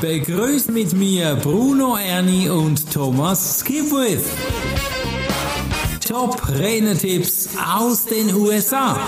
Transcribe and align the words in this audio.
Begrüßt 0.00 0.70
mit 0.70 0.92
mir 0.92 1.36
Bruno 1.36 1.96
Ernie 1.96 2.48
und 2.48 2.92
Thomas 2.92 3.60
Skipwith. 3.60 4.24
Top 6.06 6.48
Renetipps 6.48 7.50
aus 7.56 8.04
den 8.04 8.34
USA. 8.34 8.98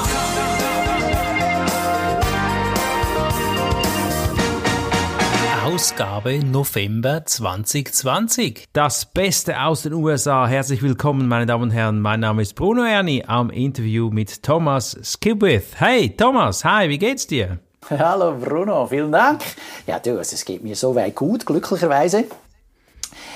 Ausgabe 5.65 6.39
November 6.39 7.27
2020. 7.27 8.65
Das 8.73 9.13
Beste 9.13 9.61
aus 9.61 9.83
den 9.83 9.93
USA. 9.93 10.47
Herzlich 10.47 10.81
willkommen, 10.83 11.27
meine 11.29 11.47
Damen 11.47 11.65
und 11.65 11.71
Herren. 11.73 12.01
Mein 12.01 12.21
Name 12.21 12.43
ist 12.43 12.55
Bruno 12.55 12.85
Erni 12.85 13.25
am 13.27 13.51
Interview 13.51 14.11
mit 14.11 14.43
Thomas 14.43 14.97
Skipwith. 15.03 15.75
Hey, 15.75 16.17
Thomas, 16.17 16.65
hi, 16.65 16.89
wie 16.89 16.99
geht's 16.99 17.27
dir? 17.27 17.59
Hallo 17.91 18.35
Bruno, 18.35 18.87
vielen 18.89 19.13
Dank. 19.13 19.43
Ja, 19.87 20.01
du, 20.01 20.19
es 20.19 20.45
geht 20.45 20.65
mir 20.65 20.75
so 20.75 20.97
weit 20.97 21.15
gut, 21.15 21.47
glücklicherweise. 21.47 22.25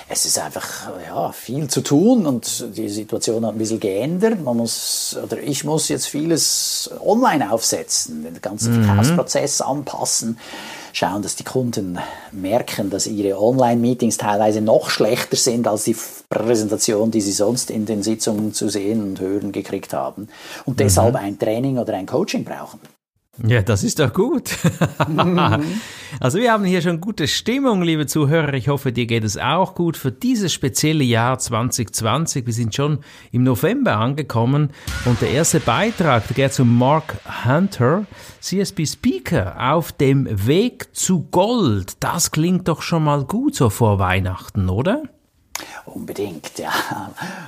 Es 0.08 0.26
ist 0.26 0.40
einfach 0.40 0.90
ja, 1.06 1.30
viel 1.30 1.68
zu 1.68 1.82
tun 1.82 2.26
und 2.26 2.76
die 2.76 2.88
Situation 2.88 3.46
hat 3.46 3.54
ein 3.54 3.58
bisschen 3.58 3.78
geändert. 3.78 4.42
Man 4.42 4.56
muss, 4.56 5.16
oder 5.22 5.40
ich 5.40 5.62
muss 5.62 5.88
jetzt 5.88 6.06
vieles 6.06 6.90
online 7.00 7.52
aufsetzen, 7.52 8.24
den 8.24 8.42
ganzen 8.42 8.80
mhm. 8.80 8.84
Verkaufsprozess 8.86 9.60
anpassen 9.60 10.36
schauen, 10.92 11.22
dass 11.22 11.36
die 11.36 11.44
Kunden 11.44 12.00
merken, 12.32 12.90
dass 12.90 13.06
ihre 13.06 13.40
Online-Meetings 13.40 14.16
teilweise 14.16 14.60
noch 14.60 14.90
schlechter 14.90 15.36
sind 15.36 15.68
als 15.68 15.84
die 15.84 15.96
Präsentation, 16.28 17.12
die 17.12 17.20
sie 17.20 17.30
sonst 17.30 17.70
in 17.70 17.86
den 17.86 18.02
Sitzungen 18.02 18.52
zu 18.52 18.68
sehen 18.68 19.00
und 19.02 19.20
hören 19.20 19.52
gekriegt 19.52 19.92
haben 19.92 20.28
und 20.64 20.74
mhm. 20.74 20.78
deshalb 20.78 21.14
ein 21.14 21.38
Training 21.38 21.78
oder 21.78 21.94
ein 21.94 22.06
Coaching 22.06 22.42
brauchen. 22.42 22.80
Ja, 23.46 23.62
das 23.62 23.84
ist 23.84 23.98
doch 23.98 24.12
gut. 24.12 24.56
also 26.20 26.38
wir 26.38 26.52
haben 26.52 26.64
hier 26.64 26.82
schon 26.82 27.00
gute 27.00 27.26
Stimmung, 27.26 27.82
liebe 27.82 28.06
Zuhörer. 28.06 28.52
Ich 28.54 28.68
hoffe, 28.68 28.92
dir 28.92 29.06
geht 29.06 29.24
es 29.24 29.38
auch 29.38 29.74
gut 29.74 29.96
für 29.96 30.12
dieses 30.12 30.52
spezielle 30.52 31.04
Jahr 31.04 31.38
2020. 31.38 32.46
Wir 32.46 32.52
sind 32.52 32.74
schon 32.74 32.98
im 33.32 33.42
November 33.42 33.96
angekommen 33.96 34.70
und 35.06 35.20
der 35.22 35.30
erste 35.30 35.60
Beitrag, 35.60 36.26
der 36.28 36.36
geht 36.36 36.52
zu 36.52 36.64
Mark 36.64 37.16
Hunter, 37.44 38.04
CSP 38.40 38.86
Speaker 38.86 39.72
auf 39.72 39.92
dem 39.92 40.28
Weg 40.46 40.94
zu 40.94 41.28
Gold. 41.30 41.94
Das 42.00 42.32
klingt 42.32 42.68
doch 42.68 42.82
schon 42.82 43.04
mal 43.04 43.24
gut 43.24 43.54
so 43.54 43.70
vor 43.70 43.98
Weihnachten, 43.98 44.68
oder? 44.68 45.02
Unbedingt, 45.86 46.58
ja. 46.58 46.72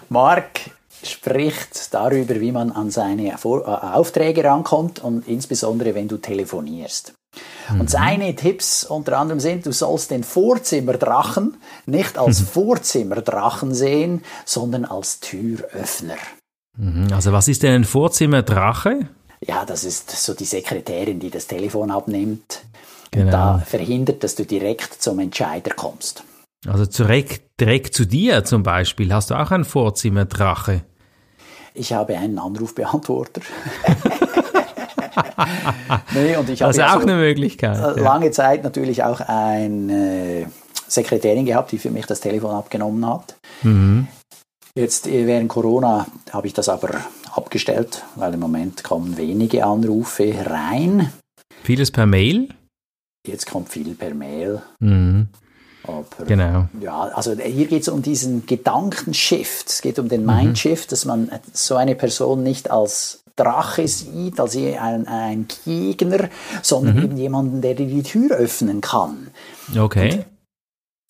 Mark 0.09 0.71
spricht 1.05 1.93
darüber, 1.95 2.41
wie 2.41 2.53
man 2.53 2.73
an 2.73 2.91
seine 2.91 3.33
äh, 3.33 3.35
Aufträge 3.35 4.45
rankommt 4.45 4.99
und 5.01 5.27
insbesondere, 5.29 5.95
wenn 5.95 6.09
du 6.09 6.19
telefonierst. 6.19 7.15
Mhm. 7.71 7.81
Und 7.81 7.91
seine 7.91 8.35
Tipps 8.35 8.85
unter 8.85 9.19
anderem 9.19 9.41
sind, 9.41 9.67
du 9.67 9.73
sollst 9.73 10.11
den 10.11 10.25
Vorzimmerdrachen 10.25 11.57
nicht 11.87 12.19
als 12.19 12.41
mhm. 12.41 12.47
Vorzimmerdrachen 12.47 13.75
sehen, 13.75 14.23
sondern 14.45 14.85
als 14.85 15.21
Türöffner. 15.21 16.17
Mhm. 16.77 17.09
Also 17.13 17.33
was 17.33 17.49
ist 17.49 17.63
denn 17.63 17.73
ein 17.73 17.85
Vorzimmerdrache? 17.85 19.09
Ja, 19.41 19.65
das 19.65 19.85
ist 19.85 20.11
so 20.11 20.35
die 20.35 20.45
Sekretärin, 20.45 21.19
die 21.19 21.31
das 21.31 21.47
Telefon 21.47 21.91
abnimmt 21.91 22.63
genau. 23.11 23.25
und 23.25 23.33
da 23.33 23.59
verhindert, 23.59 24.23
dass 24.23 24.35
du 24.35 24.45
direkt 24.45 25.03
zum 25.03 25.19
Entscheider 25.19 25.75
kommst. 25.75 26.23
Also 26.67 26.87
direkt, 26.87 27.61
direkt 27.61 27.95
zu 27.95 28.07
dir 28.07 28.45
zum 28.45 28.63
Beispiel. 28.63 29.13
Hast 29.13 29.31
du 29.31 29.35
auch 29.35 29.51
einen 29.51 29.65
Vorzimmerdrache? 29.65 30.83
Ich 31.75 31.93
habe 31.93 32.17
einen 32.17 32.39
Anrufbeantworter. 32.39 33.41
nee, 36.15 36.37
und 36.37 36.49
ich 36.51 36.59
das 36.59 36.77
ist 36.77 36.83
auch 36.83 37.03
eine 37.03 37.17
Möglichkeit. 37.17 37.97
Lange 37.97 38.27
ja. 38.27 38.33
Zeit 38.33 38.63
natürlich 38.63 39.03
auch 39.03 39.21
eine 39.21 40.51
Sekretärin 40.87 41.47
gehabt, 41.47 41.73
die 41.73 41.79
für 41.79 41.91
mich 41.91 42.07
das 42.07 42.21
Telefon 42.21 42.51
abgenommen 42.51 43.07
hat. 43.07 43.37
Mhm. 43.63 44.07
Jetzt 44.75 45.07
äh, 45.07 45.27
während 45.27 45.49
Corona 45.49 46.07
habe 46.31 46.47
ich 46.47 46.53
das 46.53 46.69
aber 46.69 46.91
abgestellt, 47.33 48.05
weil 48.17 48.35
im 48.35 48.41
Moment 48.41 48.85
kommen 48.85 49.17
wenige 49.17 49.65
Anrufe 49.65 50.35
rein. 50.47 51.13
Vieles 51.63 51.91
per 51.91 52.07
Mail? 52.07 52.49
Jetzt 53.27 53.47
kommt 53.47 53.69
viel 53.69 53.95
per 53.95 54.15
Mail. 54.15 54.63
Mhm. 54.81 55.29
Aber, 55.85 56.25
genau. 56.27 56.69
Ja, 56.81 57.03
also 57.09 57.35
hier 57.35 57.67
geht 57.67 57.83
es 57.83 57.89
um 57.89 58.03
diesen 58.03 58.47
Gedankenshift. 58.47 59.69
Es 59.69 59.83
geht 59.83 59.99
um 59.99 60.09
den 60.09 60.23
mhm. 60.23 60.35
Mindshift, 60.35 60.93
dass 60.93 61.05
man 61.05 61.31
so 61.53 61.77
eine 61.77 61.95
Person 61.95 62.43
nicht 62.43 62.71
als 62.71 63.23
Drache 63.37 63.89
sieht, 63.89 64.39
als 64.39 64.57
ein, 64.57 65.09
ein 65.09 65.47
Gegner, 65.65 66.29
sondern 66.63 66.97
mhm. 66.97 67.03
eben 67.05 67.17
jemanden, 67.17 67.63
der 67.63 67.75
dir 67.75 67.87
die 67.87 68.03
Tür 68.03 68.37
öffnen 68.37 68.81
kann. 68.81 69.29
Okay. 69.77 70.13
Und 70.13 70.27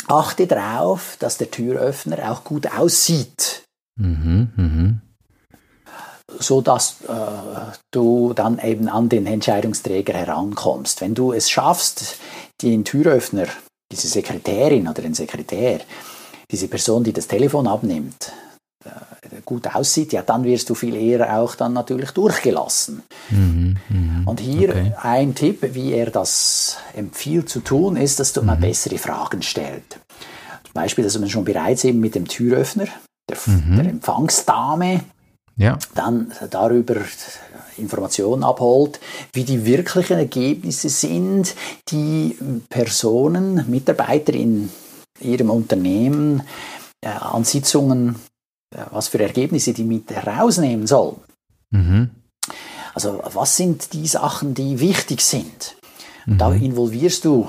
achte 0.08 0.46
darauf, 0.46 1.16
dass 1.18 1.38
der 1.38 1.50
Türöffner 1.50 2.30
auch 2.30 2.44
gut 2.44 2.66
aussieht. 2.72 3.64
Mhm, 3.96 4.52
mhm. 4.56 5.00
So 6.38 6.62
dass 6.62 7.02
äh, 7.02 7.72
du 7.90 8.32
dann 8.32 8.58
eben 8.58 8.88
an 8.88 9.08
den 9.08 9.26
Entscheidungsträger 9.26 10.14
herankommst. 10.14 11.00
Wenn 11.00 11.14
du 11.14 11.32
es 11.32 11.50
schaffst, 11.50 12.16
den 12.62 12.84
Türöffner 12.84 13.48
diese 13.92 14.08
Sekretärin 14.08 14.88
oder 14.88 15.02
den 15.02 15.14
Sekretär, 15.14 15.80
diese 16.50 16.68
Person, 16.68 17.04
die 17.04 17.12
das 17.12 17.28
Telefon 17.28 17.66
abnimmt, 17.66 18.32
äh, 18.84 19.40
gut 19.44 19.74
aussieht, 19.74 20.12
ja, 20.12 20.22
dann 20.22 20.44
wirst 20.44 20.68
du 20.70 20.74
viel 20.74 20.96
eher 20.96 21.38
auch 21.38 21.54
dann 21.54 21.72
natürlich 21.72 22.10
durchgelassen. 22.10 23.02
Mhm, 23.30 23.76
mh, 23.88 24.30
und 24.30 24.40
hier 24.40 24.70
okay. 24.70 24.92
ein 25.00 25.34
Tipp, 25.34 25.74
wie 25.74 25.92
er 25.92 26.10
das 26.10 26.78
empfiehlt 26.94 27.48
zu 27.48 27.60
tun, 27.60 27.96
ist, 27.96 28.18
dass 28.20 28.32
du 28.32 28.40
mhm. 28.40 28.46
mal 28.48 28.56
bessere 28.56 28.98
Fragen 28.98 29.42
stellt. 29.42 29.98
Zum 30.64 30.74
Beispiel, 30.74 31.04
dass 31.04 31.18
man 31.18 31.28
schon 31.28 31.44
bereits 31.44 31.84
eben 31.84 32.00
mit 32.00 32.14
dem 32.14 32.26
Türöffner, 32.26 32.86
der, 33.28 33.38
mhm. 33.46 33.76
der 33.76 33.86
Empfangsdame, 33.86 35.00
ja. 35.56 35.78
dann 35.94 36.32
darüber 36.50 36.96
Informationen 37.78 38.44
abholt, 38.44 39.00
wie 39.32 39.44
die 39.44 39.64
wirklichen 39.64 40.18
Ergebnisse 40.18 40.88
sind, 40.88 41.54
die 41.88 42.36
Personen, 42.68 43.68
Mitarbeiter 43.70 44.34
in 44.34 44.70
ihrem 45.20 45.50
Unternehmen 45.50 46.42
äh, 47.00 47.08
an 47.08 47.44
Sitzungen, 47.44 48.16
äh, 48.74 48.84
was 48.90 49.08
für 49.08 49.20
Ergebnisse 49.20 49.72
die 49.72 49.84
mit 49.84 50.10
herausnehmen 50.10 50.86
sollen. 50.86 51.16
Mhm. 51.70 52.10
Also 52.94 53.20
was 53.32 53.56
sind 53.56 53.92
die 53.92 54.06
Sachen, 54.06 54.54
die 54.54 54.80
wichtig 54.80 55.22
sind? 55.22 55.76
Mhm. 56.26 56.38
Da 56.38 56.52
involvierst 56.52 57.24
du 57.24 57.48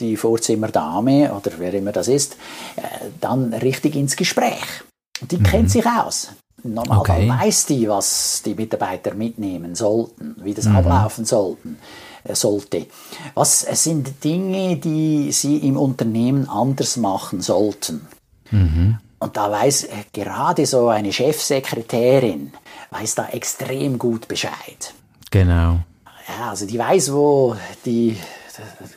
die 0.00 0.16
Vorzimmerdame 0.16 1.32
oder 1.32 1.52
wer 1.58 1.72
immer 1.74 1.92
das 1.92 2.08
ist, 2.08 2.36
äh, 2.76 2.82
dann 3.20 3.54
richtig 3.54 3.94
ins 3.94 4.16
Gespräch. 4.16 4.82
Die 5.20 5.38
mhm. 5.38 5.44
kennt 5.44 5.70
sich 5.70 5.86
aus. 5.86 6.30
Normalerweise 6.64 7.12
okay. 7.12 7.28
weiß 7.28 7.66
die, 7.66 7.88
was 7.88 8.42
die 8.44 8.54
Mitarbeiter 8.54 9.14
mitnehmen 9.14 9.74
sollten, 9.74 10.36
wie 10.42 10.54
das 10.54 10.64
mhm. 10.64 10.76
ablaufen 10.76 11.26
sollten, 11.26 11.78
äh, 12.24 12.34
sollte. 12.34 12.86
Was 13.34 13.60
sind 13.60 14.24
Dinge, 14.24 14.76
die 14.76 15.30
sie 15.32 15.58
im 15.58 15.76
Unternehmen 15.76 16.48
anders 16.48 16.96
machen 16.96 17.42
sollten? 17.42 18.06
Mhm. 18.50 18.98
Und 19.18 19.36
da 19.36 19.50
weiß 19.50 19.84
äh, 19.84 20.04
gerade 20.12 20.64
so 20.64 20.88
eine 20.88 21.12
Chefsekretärin, 21.12 22.52
weiß 22.90 23.14
da 23.14 23.28
extrem 23.28 23.98
gut 23.98 24.26
Bescheid. 24.26 24.94
Genau. 25.30 25.80
Ja, 26.26 26.50
also 26.50 26.66
die 26.66 26.78
weiß, 26.78 27.12
wo 27.12 27.56
die 27.84 28.16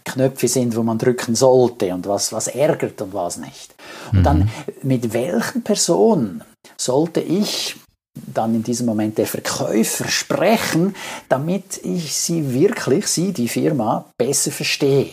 Knöpfe 0.06 0.48
sind, 0.48 0.76
wo 0.76 0.84
man 0.84 0.98
drücken 0.98 1.36
sollte 1.36 1.94
und 1.94 2.08
was, 2.08 2.32
was 2.32 2.48
ärgert 2.48 3.02
und 3.02 3.14
was 3.14 3.38
nicht. 3.38 3.76
Und 4.12 4.20
mhm. 4.20 4.24
dann 4.24 4.50
mit 4.84 5.14
welchen 5.14 5.64
Personen 5.64 6.44
sollte 6.78 7.20
ich 7.20 7.76
dann 8.34 8.56
in 8.56 8.64
diesem 8.64 8.86
Moment 8.86 9.18
der 9.18 9.28
Verkäufer 9.28 10.08
sprechen, 10.08 10.96
damit 11.30 11.80
ich 11.84 12.14
sie 12.14 12.54
wirklich, 12.54 13.08
sie, 13.08 13.32
die 13.32 13.48
Firma, 13.48 14.06
besser 14.18 14.52
verstehe. 14.52 15.12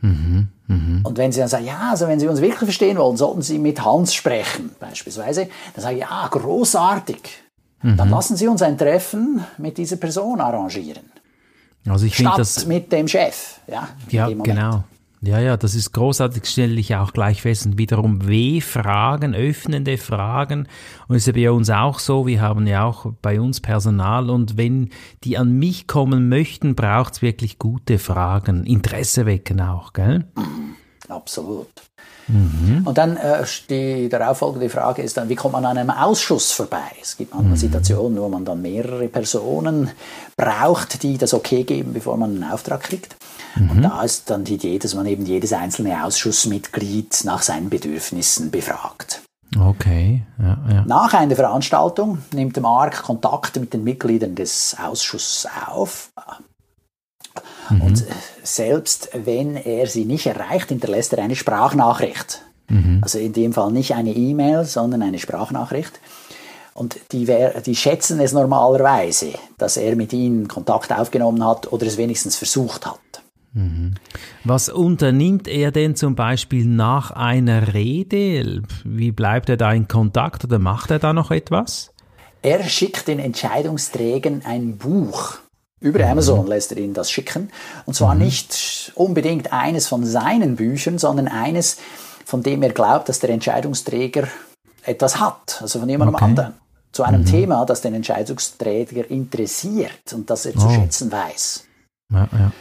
Mhm, 0.00 0.48
mh. 0.66 1.00
Und 1.08 1.18
wenn 1.18 1.32
sie 1.32 1.40
dann 1.40 1.48
sagen, 1.48 1.66
ja, 1.66 1.90
also 1.90 2.06
wenn 2.06 2.20
Sie 2.20 2.28
uns 2.28 2.40
wirklich 2.40 2.58
verstehen 2.58 2.98
wollen, 2.98 3.16
sollten 3.16 3.42
Sie 3.42 3.58
mit 3.58 3.84
Hans 3.84 4.14
sprechen, 4.14 4.70
beispielsweise, 4.78 5.48
dann 5.74 5.82
sage 5.82 5.96
ich, 5.96 6.00
ja, 6.02 6.28
großartig. 6.30 7.18
Mhm. 7.82 7.96
Dann 7.96 8.10
lassen 8.10 8.36
Sie 8.36 8.46
uns 8.46 8.62
ein 8.62 8.78
Treffen 8.78 9.44
mit 9.58 9.78
dieser 9.78 9.96
Person 9.96 10.40
arrangieren. 10.40 11.10
Also 11.88 12.06
ich 12.06 12.16
finde 12.16 12.32
das 12.36 12.66
mit 12.66 12.90
dem 12.90 13.06
Chef, 13.06 13.60
ja. 13.68 13.88
Ja, 14.10 14.28
genau. 14.28 14.84
Ja, 15.22 15.40
ja, 15.40 15.56
das 15.56 15.74
ist 15.74 15.92
großartig, 15.92 16.44
stelle 16.44 16.78
ich 16.78 16.94
auch 16.94 17.12
gleich 17.12 17.42
fest. 17.42 17.66
Und 17.66 17.78
wiederum 17.78 18.28
W-Fragen, 18.28 19.34
öffnende 19.34 19.98
Fragen. 19.98 20.68
Und 21.08 21.16
es 21.16 21.26
ist 21.26 21.34
ja 21.34 21.50
bei 21.50 21.50
uns 21.50 21.70
auch 21.70 21.98
so, 21.98 22.26
wir 22.26 22.40
haben 22.40 22.66
ja 22.66 22.84
auch 22.84 23.12
bei 23.22 23.40
uns 23.40 23.60
Personal 23.60 24.30
und 24.30 24.56
wenn 24.56 24.90
die 25.24 25.38
an 25.38 25.58
mich 25.58 25.86
kommen 25.86 26.28
möchten, 26.28 26.74
braucht 26.74 27.14
es 27.14 27.22
wirklich 27.22 27.58
gute 27.58 27.98
Fragen. 27.98 28.64
Interesse 28.64 29.26
wecken 29.26 29.60
auch, 29.60 29.92
gell? 29.92 30.26
Absolut. 31.08 31.68
Mhm. 32.28 32.82
Und 32.84 32.98
dann 32.98 33.16
äh, 33.16 33.44
die 33.70 34.08
darauffolgende 34.08 34.68
Frage 34.68 35.02
ist 35.02 35.16
dann, 35.16 35.28
wie 35.28 35.36
kommt 35.36 35.52
man 35.52 35.64
an 35.64 35.78
einem 35.78 35.90
Ausschuss 35.90 36.50
vorbei? 36.50 36.90
Es 37.00 37.16
gibt 37.16 37.32
manchmal 37.32 37.52
mhm. 37.52 37.60
Situationen, 37.60 38.18
wo 38.18 38.28
man 38.28 38.44
dann 38.44 38.62
mehrere 38.62 39.06
Personen 39.08 39.90
braucht, 40.36 41.02
die 41.02 41.18
das 41.18 41.34
okay 41.34 41.62
geben, 41.62 41.92
bevor 41.92 42.16
man 42.16 42.30
einen 42.30 42.52
Auftrag 42.52 42.82
kriegt. 42.82 43.16
Mhm. 43.56 43.70
Und 43.70 43.82
da 43.82 44.02
ist 44.02 44.30
dann 44.30 44.44
die 44.44 44.54
Idee, 44.54 44.78
dass 44.78 44.94
man 44.94 45.06
eben 45.06 45.26
jedes 45.26 45.52
einzelne 45.52 46.04
Ausschussmitglied 46.04 47.22
nach 47.24 47.42
seinen 47.42 47.70
Bedürfnissen 47.70 48.50
befragt. 48.50 49.22
Okay. 49.58 50.22
Ja, 50.38 50.58
ja. 50.70 50.84
Nach 50.86 51.14
einer 51.14 51.36
Veranstaltung 51.36 52.18
nimmt 52.32 52.60
Mark 52.60 53.02
Kontakt 53.04 53.56
mit 53.56 53.72
den 53.72 53.84
Mitgliedern 53.84 54.34
des 54.34 54.76
Ausschusses 54.82 55.48
auf. 55.66 56.10
Mhm. 57.70 57.80
Und 57.80 58.04
selbst 58.42 59.10
wenn 59.12 59.56
er 59.56 59.86
sie 59.86 60.04
nicht 60.04 60.26
erreicht, 60.26 60.68
hinterlässt 60.68 61.12
er 61.12 61.22
eine 61.22 61.36
Sprachnachricht. 61.36 62.42
Mhm. 62.68 63.00
Also 63.02 63.18
in 63.18 63.32
dem 63.32 63.52
Fall 63.52 63.70
nicht 63.70 63.94
eine 63.94 64.12
E-Mail, 64.12 64.64
sondern 64.64 65.02
eine 65.02 65.18
Sprachnachricht. 65.18 66.00
Und 66.74 66.98
die, 67.12 67.26
die 67.64 67.76
schätzen 67.76 68.20
es 68.20 68.32
normalerweise, 68.32 69.32
dass 69.56 69.78
er 69.78 69.96
mit 69.96 70.12
ihnen 70.12 70.46
Kontakt 70.46 70.92
aufgenommen 70.92 71.42
hat 71.42 71.72
oder 71.72 71.86
es 71.86 71.96
wenigstens 71.96 72.36
versucht 72.36 72.84
hat. 72.84 72.98
Was 74.44 74.68
unternimmt 74.68 75.48
er 75.48 75.72
denn 75.72 75.96
zum 75.96 76.14
Beispiel 76.14 76.66
nach 76.66 77.10
einer 77.10 77.72
Rede? 77.72 78.62
Wie 78.84 79.12
bleibt 79.12 79.48
er 79.48 79.56
da 79.56 79.72
in 79.72 79.88
Kontakt 79.88 80.44
oder 80.44 80.58
macht 80.58 80.90
er 80.90 80.98
da 80.98 81.12
noch 81.12 81.30
etwas? 81.30 81.92
Er 82.42 82.62
schickt 82.64 83.08
den 83.08 83.18
Entscheidungsträgern 83.18 84.42
ein 84.44 84.76
Buch. 84.76 85.38
Über 85.80 86.00
mhm. 86.04 86.12
Amazon 86.12 86.46
lässt 86.46 86.72
er 86.72 86.78
ihnen 86.78 86.94
das 86.94 87.10
schicken. 87.10 87.50
Und 87.86 87.94
zwar 87.94 88.14
mhm. 88.14 88.22
nicht 88.22 88.92
unbedingt 88.94 89.52
eines 89.52 89.88
von 89.88 90.04
seinen 90.04 90.56
Büchern, 90.56 90.98
sondern 90.98 91.28
eines, 91.28 91.78
von 92.24 92.42
dem 92.42 92.62
er 92.62 92.70
glaubt, 92.70 93.08
dass 93.08 93.20
der 93.20 93.30
Entscheidungsträger 93.30 94.28
etwas 94.84 95.18
hat. 95.18 95.58
Also 95.62 95.80
von 95.80 95.88
jemandem 95.88 96.14
okay. 96.14 96.24
anderen. 96.24 96.54
Zu 96.92 97.02
einem 97.02 97.22
mhm. 97.22 97.26
Thema, 97.26 97.64
das 97.66 97.80
den 97.80 97.94
Entscheidungsträger 97.94 99.10
interessiert 99.10 100.12
und 100.14 100.30
das 100.30 100.46
er 100.46 100.52
oh. 100.56 100.60
zu 100.60 100.70
schätzen 100.70 101.12
weiß. 101.12 101.64
Ja, 102.12 102.28
ja. 102.32 102.52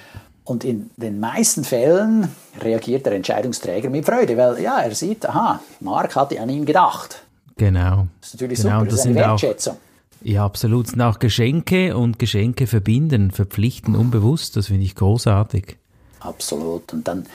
Und 0.46 0.64
in 0.64 0.92
den 0.96 1.20
meisten 1.20 1.64
Fällen 1.64 2.30
reagiert 2.62 3.06
der 3.06 3.14
Entscheidungsträger 3.14 3.90
mit 3.90 4.06
Freude, 4.06 4.38
weil 4.38 4.62
ja, 4.62 4.80
er 4.80 4.94
sieht, 4.94 5.28
aha, 5.28 5.60
Mark 5.80 6.16
hatte 6.16 6.40
an 6.40 6.50
ihn 6.50 6.66
gedacht. 6.66 7.24
Genau. 7.58 8.08
Das 8.22 8.30
ist 8.30 8.36
natürlich 8.36 8.62
genau, 8.62 8.80
super, 8.80 8.86
das, 8.86 8.94
das 8.94 9.00
ist 9.00 9.06
eine 9.08 9.16
Wertschätzung. 9.16 9.74
Auch, 9.74 10.26
ja, 10.26 10.46
absolut. 10.46 10.94
Und 10.94 11.02
auch 11.02 11.20
Geschenke 11.20 11.98
und 11.98 12.20
Geschenke 12.20 12.68
verbinden, 12.68 13.32
verpflichten 13.32 13.96
unbewusst, 13.96 14.56
das 14.56 14.68
finde 14.68 14.86
ich 14.86 14.96
großartig. 14.96 15.78
Absolut. 16.20 16.94
Und 16.94 17.08
dann 17.08 17.26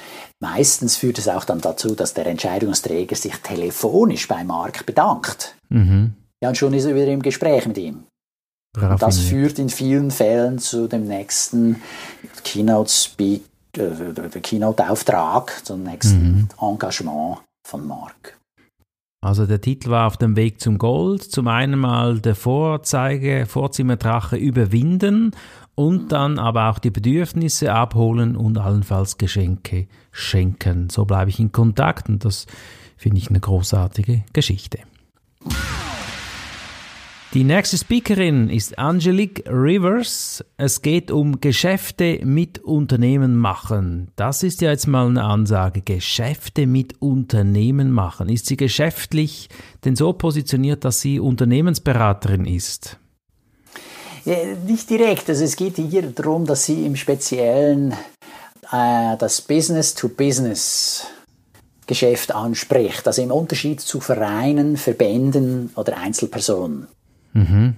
meistens 0.40 0.96
führt 0.96 1.18
es 1.18 1.28
auch 1.28 1.44
dann 1.44 1.60
dazu, 1.60 1.94
dass 1.94 2.14
der 2.14 2.26
Entscheidungsträger 2.26 3.16
sich 3.16 3.34
telefonisch 3.36 4.26
bei 4.28 4.44
Mark 4.44 4.86
bedankt. 4.86 5.56
Mhm. 5.68 6.14
Ja, 6.42 6.48
und 6.48 6.56
schon 6.56 6.74
ist 6.74 6.86
er 6.86 6.94
wieder 6.94 7.08
im 7.08 7.22
Gespräch 7.22 7.66
mit 7.66 7.78
ihm. 7.78 8.04
Und 8.76 9.02
das 9.02 9.18
führt 9.18 9.58
in 9.58 9.68
vielen 9.68 10.10
Fällen 10.10 10.58
zu 10.58 10.86
dem 10.86 11.06
nächsten 11.06 11.82
Keynote-Speak, 12.44 13.42
äh, 13.76 14.40
Keynote-Auftrag, 14.40 15.64
zum 15.64 15.82
nächsten 15.82 16.32
mhm. 16.32 16.48
Engagement 16.60 17.38
von 17.64 17.86
Mark. 17.86 18.38
Also 19.22 19.44
der 19.44 19.60
Titel 19.60 19.90
war 19.90 20.06
auf 20.06 20.16
dem 20.16 20.34
Weg 20.34 20.60
zum 20.60 20.78
Gold. 20.78 21.22
Zum 21.22 21.46
einen 21.48 21.78
mal 21.78 22.20
der 22.20 22.34
Vorzeige, 22.34 23.44
Vorzimmerdrache 23.46 24.36
überwinden 24.36 25.32
und 25.74 26.12
dann 26.12 26.38
aber 26.38 26.70
auch 26.70 26.78
die 26.78 26.90
Bedürfnisse 26.90 27.72
abholen 27.72 28.34
und 28.36 28.56
allenfalls 28.56 29.18
Geschenke 29.18 29.88
schenken. 30.10 30.88
So 30.90 31.04
bleibe 31.04 31.30
ich 31.30 31.38
in 31.38 31.52
Kontakt 31.52 32.08
und 32.08 32.24
das 32.24 32.46
finde 32.96 33.18
ich 33.18 33.28
eine 33.28 33.40
großartige 33.40 34.24
Geschichte. 34.32 34.78
Die 37.32 37.44
nächste 37.44 37.78
Speakerin 37.78 38.50
ist 38.50 38.76
Angelique 38.76 39.44
Rivers. 39.46 40.44
Es 40.56 40.82
geht 40.82 41.12
um 41.12 41.40
Geschäfte 41.40 42.18
mit 42.24 42.58
Unternehmen 42.58 43.36
machen. 43.36 44.10
Das 44.16 44.42
ist 44.42 44.60
ja 44.60 44.70
jetzt 44.70 44.88
mal 44.88 45.06
eine 45.06 45.22
Ansage. 45.22 45.80
Geschäfte 45.80 46.66
mit 46.66 47.00
Unternehmen 47.00 47.92
machen. 47.92 48.28
Ist 48.28 48.46
sie 48.46 48.56
geschäftlich 48.56 49.48
denn 49.84 49.94
so 49.94 50.12
positioniert, 50.12 50.84
dass 50.84 51.02
sie 51.02 51.20
Unternehmensberaterin 51.20 52.46
ist? 52.46 52.96
Ja, 54.24 54.34
nicht 54.66 54.90
direkt. 54.90 55.28
Also 55.28 55.44
es 55.44 55.54
geht 55.54 55.76
hier 55.76 56.02
darum, 56.02 56.46
dass 56.46 56.64
sie 56.64 56.84
im 56.84 56.96
Speziellen 56.96 57.92
äh, 58.72 59.16
das 59.16 59.40
Business-to-Business 59.42 61.06
Geschäft 61.86 62.34
anspricht. 62.34 63.06
Also 63.06 63.22
im 63.22 63.30
Unterschied 63.30 63.80
zu 63.80 64.00
Vereinen, 64.00 64.76
Verbänden 64.76 65.70
oder 65.76 65.96
Einzelpersonen. 65.96 66.88
Mhm. 67.32 67.76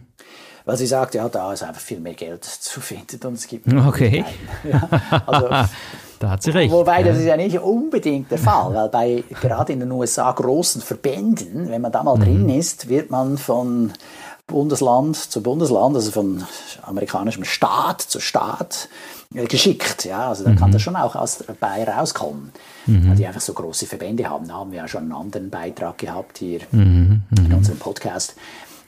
Weil 0.65 0.77
sie 0.77 0.87
sagt, 0.87 1.15
ja, 1.15 1.29
da 1.29 1.53
ist 1.53 1.63
einfach 1.63 1.81
viel 1.81 1.99
mehr 1.99 2.15
Geld 2.15 2.45
zu 2.45 2.81
finden 2.81 3.19
und 3.27 3.35
es 3.35 3.49
gibt 3.49 3.73
Okay. 3.73 4.25
Ja, 4.71 4.89
also, 5.27 5.49
da 6.21 6.31
hat 6.31 6.43
sie 6.43 6.51
recht. 6.51 6.73
Wobei 6.73 7.03
das 7.03 7.19
ist 7.19 7.25
ja 7.25 7.37
nicht 7.37 7.59
unbedingt 7.59 8.31
der 8.31 8.39
Fall, 8.39 8.73
weil 8.73 8.89
bei 8.89 9.25
gerade 9.41 9.73
in 9.73 9.81
den 9.81 9.91
USA 9.91 10.31
großen 10.31 10.81
Verbänden, 10.81 11.69
wenn 11.69 11.83
man 11.83 11.91
da 11.91 12.05
mal 12.05 12.17
mhm. 12.17 12.23
drin 12.23 12.49
ist, 12.49 12.89
wird 12.89 13.11
man 13.11 13.39
von 13.39 13.93
Bundesland 14.47 15.17
zu 15.17 15.43
Bundesland, 15.43 15.97
also 15.97 16.11
von 16.13 16.45
amerikanischem 16.83 17.45
Staat 17.45 18.03
zu 18.03 18.21
Staat 18.21 18.89
äh, 19.35 19.47
geschickt. 19.47 20.05
Ja, 20.05 20.29
also 20.29 20.45
da 20.45 20.51
mhm. 20.51 20.57
kann 20.57 20.73
das 20.73 20.83
schon 20.83 20.95
auch 20.95 21.17
aus 21.17 21.39
dabei 21.39 21.85
rauskommen, 21.85 22.53
mhm. 22.87 23.09
weil 23.09 23.17
die 23.17 23.27
einfach 23.27 23.41
so 23.41 23.53
große 23.53 23.87
Verbände 23.87 24.29
haben. 24.29 24.47
Da 24.49 24.55
haben 24.55 24.71
wir 24.71 24.79
ja 24.79 24.89
schon 24.89 25.03
einen 25.03 25.13
anderen 25.13 25.51
Beitrag 25.51 25.99
gehabt 25.99 26.39
hier 26.39 26.61
mhm. 26.71 27.23
in 27.37 27.49
mhm. 27.49 27.55
unserem 27.55 27.79
Podcast. 27.79 28.35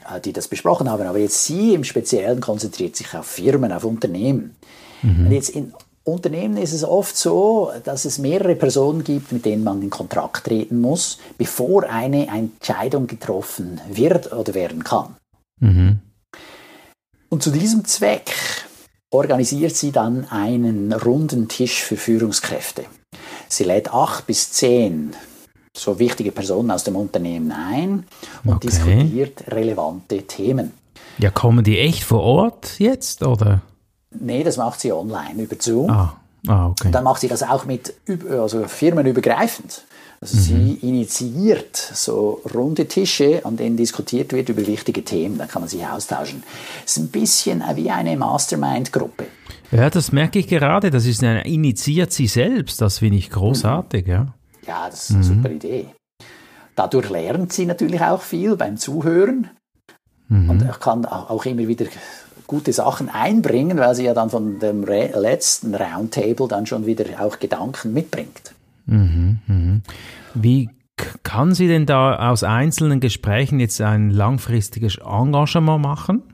Äh, 0.08 0.20
die 0.20 0.32
das 0.32 0.48
besprochen 0.48 0.90
haben. 0.90 1.06
Aber 1.06 1.18
jetzt 1.18 1.44
sie 1.44 1.74
im 1.74 1.84
Speziellen 1.84 2.40
konzentriert 2.40 2.96
sich 2.96 3.14
auf 3.14 3.26
Firmen, 3.26 3.72
auf 3.72 3.84
Unternehmen. 3.84 4.56
Mhm. 5.02 5.26
Und 5.26 5.32
jetzt 5.32 5.50
in 5.50 5.72
Unternehmen 6.04 6.58
ist 6.58 6.72
es 6.72 6.84
oft 6.84 7.16
so, 7.16 7.72
dass 7.84 8.04
es 8.04 8.18
mehrere 8.18 8.56
Personen 8.56 9.04
gibt, 9.04 9.32
mit 9.32 9.46
denen 9.46 9.64
man 9.64 9.80
in 9.80 9.88
Kontrakt 9.88 10.44
treten 10.44 10.80
muss, 10.80 11.18
bevor 11.38 11.84
eine 11.84 12.26
Entscheidung 12.26 13.06
getroffen 13.06 13.80
wird 13.90 14.32
oder 14.32 14.52
werden 14.52 14.84
kann. 14.84 15.16
Mhm. 15.60 16.00
Und 17.30 17.42
zu 17.42 17.50
diesem 17.50 17.86
Zweck 17.86 18.32
organisiert 19.10 19.74
sie 19.74 19.92
dann 19.92 20.26
einen 20.28 20.92
runden 20.92 21.48
Tisch 21.48 21.82
für 21.82 21.96
Führungskräfte. 21.96 22.84
Sie 23.48 23.64
lädt 23.64 23.94
acht 23.94 24.26
bis 24.26 24.52
zehn 24.52 25.14
so 25.76 25.98
wichtige 25.98 26.32
Personen 26.32 26.70
aus 26.70 26.84
dem 26.84 26.96
Unternehmen 26.96 27.52
ein 27.52 28.04
und 28.44 28.54
okay. 28.54 28.66
diskutiert 28.68 29.44
relevante 29.48 30.22
Themen. 30.22 30.72
Ja, 31.18 31.30
kommen 31.30 31.64
die 31.64 31.78
echt 31.78 32.04
vor 32.04 32.22
Ort 32.22 32.78
jetzt, 32.78 33.22
oder? 33.22 33.60
Nee, 34.18 34.44
das 34.44 34.56
macht 34.56 34.80
sie 34.80 34.92
online 34.92 35.42
über 35.42 35.56
Zoom. 35.58 35.90
Ah, 35.90 36.16
ah 36.46 36.68
okay. 36.68 36.90
dann 36.92 37.04
macht 37.04 37.20
sie 37.20 37.28
das 37.28 37.42
auch 37.42 37.64
mit 37.64 37.94
also 38.30 38.66
firmenübergreifend. 38.66 39.84
Also 40.20 40.36
mhm. 40.36 40.40
sie 40.40 40.78
initiiert 40.82 41.76
so 41.76 42.40
runde 42.54 42.86
Tische, 42.86 43.44
an 43.44 43.56
denen 43.56 43.76
diskutiert 43.76 44.32
wird 44.32 44.48
über 44.48 44.66
wichtige 44.66 45.04
Themen. 45.04 45.38
Da 45.38 45.46
kann 45.46 45.62
man 45.62 45.68
sich 45.68 45.84
austauschen. 45.84 46.44
Es 46.86 46.96
ist 46.96 47.02
ein 47.02 47.08
bisschen 47.08 47.62
wie 47.74 47.90
eine 47.90 48.16
Mastermind-Gruppe. 48.16 49.26
Ja, 49.72 49.90
das 49.90 50.12
merke 50.12 50.38
ich 50.38 50.46
gerade. 50.46 50.90
Das 50.90 51.04
ist 51.04 51.22
eine, 51.22 51.44
initiiert 51.44 52.12
sie 52.12 52.28
selbst. 52.28 52.80
Das 52.80 53.00
finde 53.00 53.18
ich 53.18 53.30
großartig, 53.30 54.06
mhm. 54.06 54.12
ja. 54.12 54.34
Ja, 54.66 54.88
das 54.88 55.10
ist 55.10 55.16
eine 55.16 55.18
mhm. 55.24 55.28
super 55.28 55.50
Idee. 55.50 55.86
Dadurch 56.76 57.10
lernt 57.10 57.52
sie 57.52 57.66
natürlich 57.66 58.00
auch 58.00 58.22
viel 58.22 58.56
beim 58.56 58.76
Zuhören 58.76 59.50
mhm. 60.28 60.50
und 60.50 60.80
kann 60.80 61.04
auch 61.06 61.44
immer 61.46 61.68
wieder 61.68 61.86
gute 62.46 62.72
Sachen 62.72 63.08
einbringen, 63.08 63.78
weil 63.78 63.94
sie 63.94 64.04
ja 64.04 64.14
dann 64.14 64.30
von 64.30 64.58
dem 64.58 64.84
letzten 64.84 65.74
Roundtable 65.74 66.48
dann 66.48 66.66
schon 66.66 66.86
wieder 66.86 67.04
auch 67.20 67.38
Gedanken 67.38 67.92
mitbringt. 67.92 68.54
Mhm, 68.86 69.38
mh. 69.46 69.80
Wie 70.34 70.68
kann 71.22 71.54
sie 71.54 71.68
denn 71.68 71.86
da 71.86 72.30
aus 72.30 72.44
einzelnen 72.44 73.00
Gesprächen 73.00 73.60
jetzt 73.60 73.80
ein 73.80 74.10
langfristiges 74.10 74.98
Engagement 74.98 75.82
machen? 75.82 76.33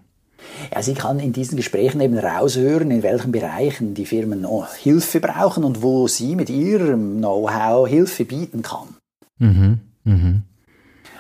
Ja, 0.72 0.82
sie 0.82 0.94
kann 0.94 1.18
in 1.18 1.32
diesen 1.32 1.56
Gesprächen 1.56 2.00
eben 2.00 2.18
raushören, 2.18 2.90
in 2.90 3.02
welchen 3.02 3.32
Bereichen 3.32 3.94
die 3.94 4.06
Firmen 4.06 4.46
Hilfe 4.78 5.20
brauchen 5.20 5.64
und 5.64 5.82
wo 5.82 6.08
sie 6.08 6.36
mit 6.36 6.50
ihrem 6.50 7.18
Know-how 7.18 7.88
Hilfe 7.88 8.24
bieten 8.24 8.62
kann. 8.62 8.96
Mhm. 9.38 9.80
Mhm. 10.04 10.42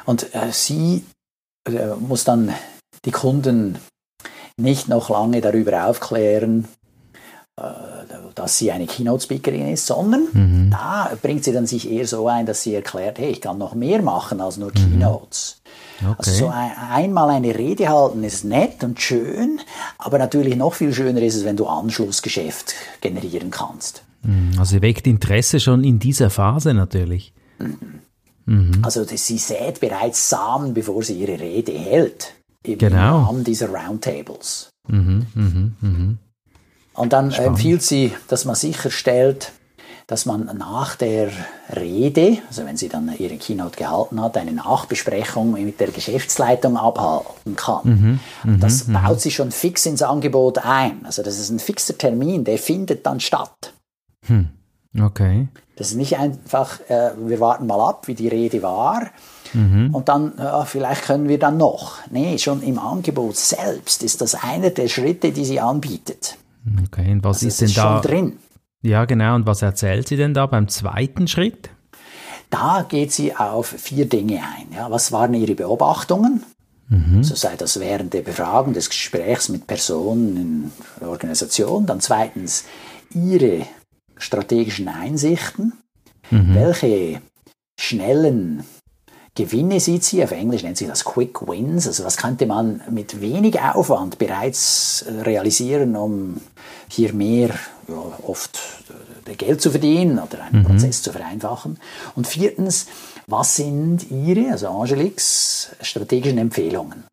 Und 0.04 0.34
äh, 0.34 0.52
sie 0.52 1.04
äh, 1.68 1.94
muss 1.98 2.24
dann 2.24 2.52
die 3.04 3.10
Kunden 3.10 3.76
nicht 4.56 4.88
noch 4.88 5.10
lange 5.10 5.40
darüber 5.40 5.86
aufklären, 5.86 6.68
äh, 7.56 7.62
dass 8.34 8.58
sie 8.58 8.72
eine 8.72 8.86
Keynote-Speakerin 8.86 9.72
ist, 9.72 9.86
sondern 9.86 10.22
mhm. 10.32 10.70
da 10.70 11.10
bringt 11.20 11.44
sie 11.44 11.52
dann 11.52 11.66
sich 11.66 11.90
eher 11.90 12.06
so 12.06 12.26
ein, 12.28 12.46
dass 12.46 12.62
sie 12.62 12.74
erklärt, 12.74 13.18
hey, 13.18 13.30
ich 13.30 13.40
kann 13.40 13.58
noch 13.58 13.74
mehr 13.74 14.02
machen 14.02 14.40
als 14.40 14.56
nur 14.56 14.68
mhm. 14.68 14.92
Okay. 16.02 16.14
Also 16.18 16.32
so 16.32 16.48
ein, 16.48 16.70
einmal 16.90 17.30
eine 17.30 17.56
Rede 17.56 17.88
halten 17.88 18.24
ist 18.24 18.44
nett 18.44 18.82
und 18.82 19.00
schön, 19.00 19.60
aber 19.98 20.18
natürlich 20.18 20.56
noch 20.56 20.74
viel 20.74 20.92
schöner 20.92 21.22
ist 21.22 21.34
es, 21.34 21.44
wenn 21.44 21.56
du 21.56 21.66
Anschlussgeschäft 21.66 22.74
generieren 23.00 23.50
kannst. 23.50 24.02
Mhm. 24.22 24.52
Also 24.58 24.76
sie 24.76 24.82
weckt 24.82 25.06
Interesse 25.06 25.60
schon 25.60 25.84
in 25.84 25.98
dieser 25.98 26.30
Phase 26.30 26.74
natürlich. 26.74 27.32
Mhm. 27.58 28.00
Mhm. 28.46 28.72
Also 28.82 29.04
sie 29.04 29.38
sät 29.38 29.80
bereits 29.80 30.28
Samen, 30.28 30.74
bevor 30.74 31.02
sie 31.02 31.20
ihre 31.20 31.38
Rede 31.38 31.72
hält. 31.72 32.34
Im 32.62 32.78
genau. 32.78 33.24
Rahmen 33.24 33.44
dieser 33.44 33.68
Roundtables. 33.70 34.70
Mhm, 34.88 35.26
mhm, 35.34 35.74
mhm. 35.80 36.18
Und 36.94 37.12
dann 37.12 37.30
Spannend. 37.30 37.50
empfiehlt 37.50 37.82
sie, 37.82 38.12
dass 38.28 38.44
man 38.44 38.54
sicherstellt, 38.54 39.52
dass 40.10 40.26
man 40.26 40.50
nach 40.58 40.96
der 40.96 41.30
Rede, 41.72 42.38
also 42.48 42.66
wenn 42.66 42.76
sie 42.76 42.88
dann 42.88 43.14
ihre 43.16 43.36
Keynote 43.36 43.76
gehalten 43.76 44.20
hat, 44.20 44.36
eine 44.36 44.50
Nachbesprechung 44.50 45.52
mit 45.52 45.78
der 45.78 45.92
Geschäftsleitung 45.92 46.76
abhalten 46.76 47.54
kann. 47.54 47.80
Mhm, 47.84 48.20
mhm 48.42 48.58
das 48.58 48.88
mhm. 48.88 48.94
baut 48.94 49.20
sie 49.20 49.30
schon 49.30 49.52
fix 49.52 49.86
ins 49.86 50.02
Angebot 50.02 50.58
ein. 50.58 51.06
Also 51.06 51.22
das 51.22 51.38
ist 51.38 51.50
ein 51.50 51.60
fixer 51.60 51.96
Termin, 51.96 52.42
der 52.42 52.58
findet 52.58 53.06
dann 53.06 53.20
statt. 53.20 53.72
Hm. 54.26 54.48
Okay. 55.00 55.46
Das 55.76 55.92
ist 55.92 55.96
nicht 55.96 56.18
einfach, 56.18 56.80
äh, 56.88 57.12
wir 57.16 57.38
warten 57.38 57.68
mal 57.68 57.80
ab, 57.88 58.08
wie 58.08 58.14
die 58.14 58.26
Rede 58.26 58.62
war. 58.62 59.10
Mhm. 59.52 59.94
Und 59.94 60.08
dann, 60.08 60.32
ja, 60.36 60.64
vielleicht 60.64 61.04
können 61.04 61.28
wir 61.28 61.38
dann 61.38 61.56
noch. 61.56 61.98
Nee, 62.10 62.36
schon 62.38 62.64
im 62.64 62.80
Angebot 62.80 63.36
selbst 63.36 64.02
ist 64.02 64.20
das 64.20 64.34
einer 64.34 64.70
der 64.70 64.88
Schritte, 64.88 65.30
die 65.30 65.44
sie 65.44 65.60
anbietet. 65.60 66.36
Okay, 66.84 67.12
und 67.12 67.22
was 67.22 67.36
also 67.36 67.46
ist 67.46 67.60
denn 67.60 67.68
ist 67.68 67.76
da? 67.76 68.02
Schon 68.02 68.10
drin. 68.10 68.38
Ja, 68.82 69.04
genau. 69.04 69.34
Und 69.34 69.46
was 69.46 69.62
erzählt 69.62 70.08
sie 70.08 70.16
denn 70.16 70.34
da 70.34 70.46
beim 70.46 70.68
zweiten 70.68 71.28
Schritt? 71.28 71.70
Da 72.48 72.84
geht 72.88 73.12
sie 73.12 73.36
auf 73.36 73.66
vier 73.66 74.06
Dinge 74.06 74.42
ein. 74.42 74.72
Ja, 74.74 74.90
was 74.90 75.12
waren 75.12 75.34
ihre 75.34 75.54
Beobachtungen? 75.54 76.44
Mhm. 76.88 77.22
So 77.22 77.36
sei 77.36 77.54
das 77.56 77.78
während 77.78 78.12
der 78.12 78.22
Befragung, 78.22 78.72
des 78.72 78.90
Gesprächs 78.90 79.48
mit 79.48 79.66
Personen 79.66 80.36
in 80.36 80.72
der 81.00 81.08
Organisation. 81.08 81.86
Dann 81.86 82.00
zweitens 82.00 82.64
ihre 83.14 83.66
strategischen 84.16 84.88
Einsichten. 84.88 85.74
Mhm. 86.30 86.54
Welche 86.54 87.22
schnellen 87.78 88.64
Gewinne 89.34 89.78
sieht 89.78 90.04
sie, 90.04 90.24
auf 90.24 90.32
Englisch 90.32 90.62
nennt 90.64 90.76
sich 90.76 90.88
das 90.88 91.04
Quick 91.04 91.46
Wins, 91.46 91.86
also 91.86 92.04
was 92.04 92.16
könnte 92.16 92.46
man 92.46 92.80
mit 92.90 93.20
wenig 93.20 93.60
Aufwand 93.60 94.18
bereits 94.18 95.02
äh, 95.02 95.22
realisieren, 95.22 95.94
um 95.94 96.40
hier 96.88 97.12
mehr, 97.12 97.50
ja, 97.88 98.02
oft 98.26 98.58
äh, 99.26 99.34
Geld 99.36 99.62
zu 99.62 99.70
verdienen 99.70 100.18
oder 100.18 100.42
einen 100.42 100.62
mhm. 100.62 100.66
Prozess 100.66 101.02
zu 101.02 101.12
vereinfachen. 101.12 101.78
Und 102.16 102.26
viertens, 102.26 102.86
was 103.28 103.56
sind 103.56 104.10
Ihre, 104.10 104.50
also 104.50 104.68
Angeliques, 104.68 105.70
strategischen 105.80 106.38
Empfehlungen? 106.38 107.04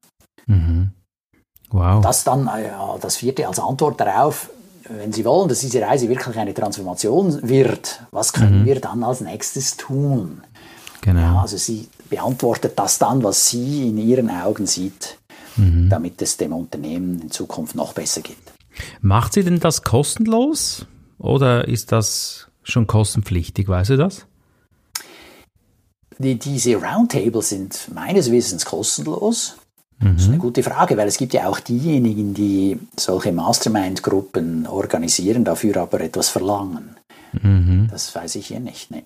Mhm. 0.47 0.91
Wow. 1.69 2.01
Das 2.01 2.23
dann, 2.23 2.47
äh, 2.47 2.69
ja, 2.69 2.97
das 2.99 3.17
vierte 3.17 3.47
als 3.47 3.59
Antwort 3.59 3.99
darauf, 3.99 4.49
wenn 4.89 5.13
Sie 5.13 5.25
wollen, 5.25 5.49
dass 5.49 5.59
diese 5.59 5.81
Reise 5.81 6.09
wirklich 6.09 6.37
eine 6.37 6.53
Transformation 6.53 7.47
wird, 7.47 8.01
was 8.11 8.33
können 8.33 8.61
mhm. 8.61 8.65
wir 8.65 8.79
dann 8.79 9.03
als 9.03 9.21
nächstes 9.21 9.77
tun? 9.77 10.41
Genau. 11.07 11.21
Ja, 11.21 11.41
also 11.41 11.55
sie 11.55 11.87
beantwortet 12.09 12.73
das 12.75 12.99
dann, 12.99 13.23
was 13.23 13.47
sie 13.47 13.87
in 13.87 13.97
ihren 13.97 14.29
Augen 14.29 14.67
sieht, 14.67 15.17
mhm. 15.55 15.87
damit 15.89 16.21
es 16.21 16.35
dem 16.35 16.51
Unternehmen 16.51 17.21
in 17.21 17.31
Zukunft 17.31 17.75
noch 17.75 17.93
besser 17.93 18.19
geht. 18.19 18.35
Macht 18.99 19.31
sie 19.31 19.45
denn 19.45 19.61
das 19.61 19.83
kostenlos 19.83 20.85
oder 21.17 21.65
ist 21.65 21.93
das 21.93 22.49
schon 22.61 22.87
kostenpflichtig? 22.87 23.69
Weißt 23.69 23.91
du 23.91 23.95
das? 23.95 24.25
Die, 26.17 26.37
diese 26.37 26.75
Roundtables 26.75 27.47
sind 27.47 27.89
meines 27.93 28.29
Wissens 28.29 28.65
kostenlos. 28.65 29.55
Das 30.01 30.23
ist 30.23 30.27
eine 30.27 30.35
mhm. 30.35 30.41
gute 30.41 30.61
Frage, 30.61 30.97
weil 30.97 31.07
es 31.07 31.17
gibt 31.17 31.33
ja 31.33 31.47
auch 31.47 31.61
diejenigen, 31.61 32.33
die 32.33 32.77
solche 32.97 33.31
Mastermind-Gruppen 33.31 34.67
organisieren, 34.67 35.45
dafür 35.45 35.77
aber 35.77 36.01
etwas 36.01 36.27
verlangen. 36.27 36.96
Mhm. 37.41 37.87
Das 37.89 38.15
weiß 38.15 38.35
ich 38.35 38.47
hier 38.47 38.59
nicht. 38.59 38.91
Nee. 38.91 39.03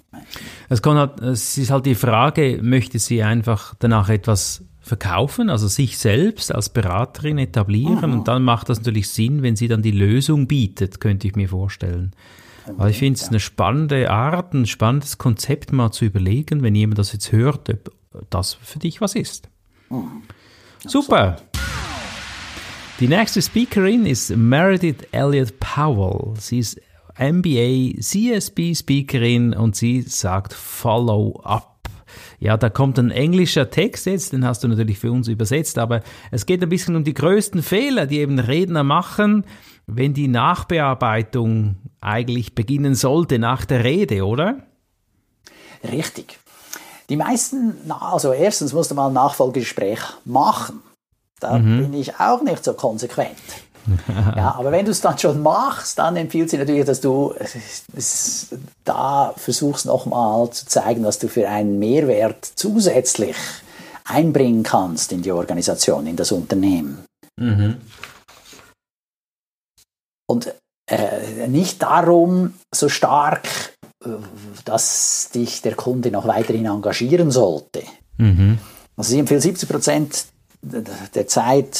Es, 0.70 0.82
halt, 0.84 1.20
es 1.22 1.58
ist 1.58 1.72
halt 1.72 1.86
die 1.86 1.96
Frage, 1.96 2.60
möchte 2.62 3.00
sie 3.00 3.24
einfach 3.24 3.76
danach 3.80 4.10
etwas 4.10 4.64
verkaufen, 4.82 5.50
also 5.50 5.68
sich 5.68 5.98
selbst 5.98 6.54
als 6.54 6.70
Beraterin 6.70 7.38
etablieren 7.38 8.12
mhm. 8.12 8.20
und 8.20 8.28
dann 8.28 8.44
macht 8.44 8.70
das 8.70 8.80
natürlich 8.80 9.10
Sinn, 9.10 9.44
wenn 9.44 9.56
sie 9.56 9.68
dann 9.68 9.82
die 9.82 9.92
Lösung 9.92 10.48
bietet, 10.48 11.00
könnte 11.00 11.28
ich 11.28 11.36
mir 11.36 11.50
vorstellen. 11.50 12.12
Aber 12.68 12.90
ich 12.90 13.00
finde 13.00 13.20
es 13.20 13.28
eine 13.28 13.40
spannende 13.40 14.10
Art, 14.10 14.54
ein 14.54 14.66
spannendes 14.66 15.18
Konzept 15.18 15.72
mal 15.72 15.92
zu 15.92 16.06
überlegen, 16.06 16.62
wenn 16.62 16.76
jemand 16.76 17.00
das 17.00 17.12
jetzt 17.12 17.32
hört, 17.32 17.70
ob 17.70 18.30
das 18.30 18.54
für 18.54 18.80
dich 18.80 19.02
was 19.02 19.16
ist. 19.16 19.50
Mhm. 19.90 20.24
Super. 20.86 21.38
Die 23.00 23.08
nächste 23.08 23.42
Speakerin 23.42 24.06
ist 24.06 24.36
Meredith 24.36 25.08
Elliott 25.12 25.60
Powell. 25.60 26.36
Sie 26.40 26.60
ist 26.60 26.80
MBA 27.18 28.00
CSB 28.00 28.76
Speakerin 28.76 29.54
und 29.54 29.76
sie 29.76 30.02
sagt 30.02 30.54
Follow 30.54 31.40
up. 31.44 31.68
Ja, 32.40 32.58
da 32.58 32.70
kommt 32.70 32.98
ein 33.00 33.12
englischer 33.12 33.70
Text 33.70 34.06
jetzt, 34.06 34.34
den 34.34 34.46
hast 34.46 34.64
du 34.64 34.68
natürlich 34.68 35.00
für 35.00 35.12
uns 35.12 35.28
übersetzt, 35.28 35.78
aber 35.78 36.02
es 36.32 36.46
geht 36.46 36.62
ein 36.64 36.70
bisschen 36.70 36.96
um 36.96 37.04
die 37.04 37.14
größten 37.14 37.62
Fehler, 37.62 38.08
die 38.08 38.20
eben 38.20 38.40
Redner 38.40 38.84
machen, 38.84 39.46
wenn 39.86 40.14
die 40.14 40.28
Nachbearbeitung 40.28 41.78
eigentlich 42.02 42.56
beginnen 42.56 42.96
sollte 42.96 43.40
nach 43.40 43.66
der 43.66 43.84
Rede, 43.84 44.26
oder? 44.26 44.64
Richtig. 45.84 46.40
Die 47.10 47.18
meisten, 47.18 47.76
also 47.92 48.32
erstens 48.32 48.74
musst 48.74 48.92
du 48.92 48.96
mal 48.96 49.08
ein 49.08 49.14
Nachfolgegespräch 49.14 50.00
machen. 50.26 50.82
Da 51.40 51.58
mhm. 51.58 51.92
bin 51.92 51.94
ich 51.94 52.20
auch 52.20 52.42
nicht 52.42 52.64
so 52.64 52.74
konsequent. 52.74 53.38
ja, 54.36 54.56
aber 54.58 54.72
wenn 54.72 54.86
du 54.86 54.92
es 54.92 55.02
dann 55.02 55.18
schon 55.18 55.42
machst, 55.42 55.98
dann 55.98 56.16
empfiehlt 56.16 56.50
sie 56.50 56.58
natürlich, 56.58 56.86
dass 56.86 57.02
du 57.02 57.34
es, 57.96 58.50
da 58.84 59.34
versuchst 59.38 59.86
nochmal 59.86 60.50
zu 60.52 60.66
zeigen, 60.66 61.04
was 61.04 61.20
du 61.20 61.28
für 61.28 61.48
einen 61.50 61.80
Mehrwert 61.80 62.46
zusätzlich 62.56 63.36
einbringen 64.06 64.64
kannst 64.64 65.12
in 65.12 65.22
die 65.22 65.32
Organisation, 65.32 66.08
in 66.08 66.16
das 66.16 66.32
Unternehmen. 66.32 67.06
Mhm. 67.40 67.78
Und 70.28 70.54
äh, 70.90 71.48
nicht 71.48 71.82
darum 71.82 72.54
so 72.74 72.90
stark, 72.90 73.48
äh, 74.04 74.10
dass 74.66 75.30
dich 75.34 75.62
der 75.62 75.76
Kunde 75.76 76.12
noch 76.12 76.28
weiterhin 76.28 76.66
engagieren 76.66 77.32
sollte. 77.32 77.84
Mhm. 78.18 78.60
Also 78.96 79.12
sie 79.12 79.20
empfiehlt 79.20 79.42
70 79.42 79.70
Prozent 79.70 80.26
der 80.62 81.28
Zeit 81.28 81.76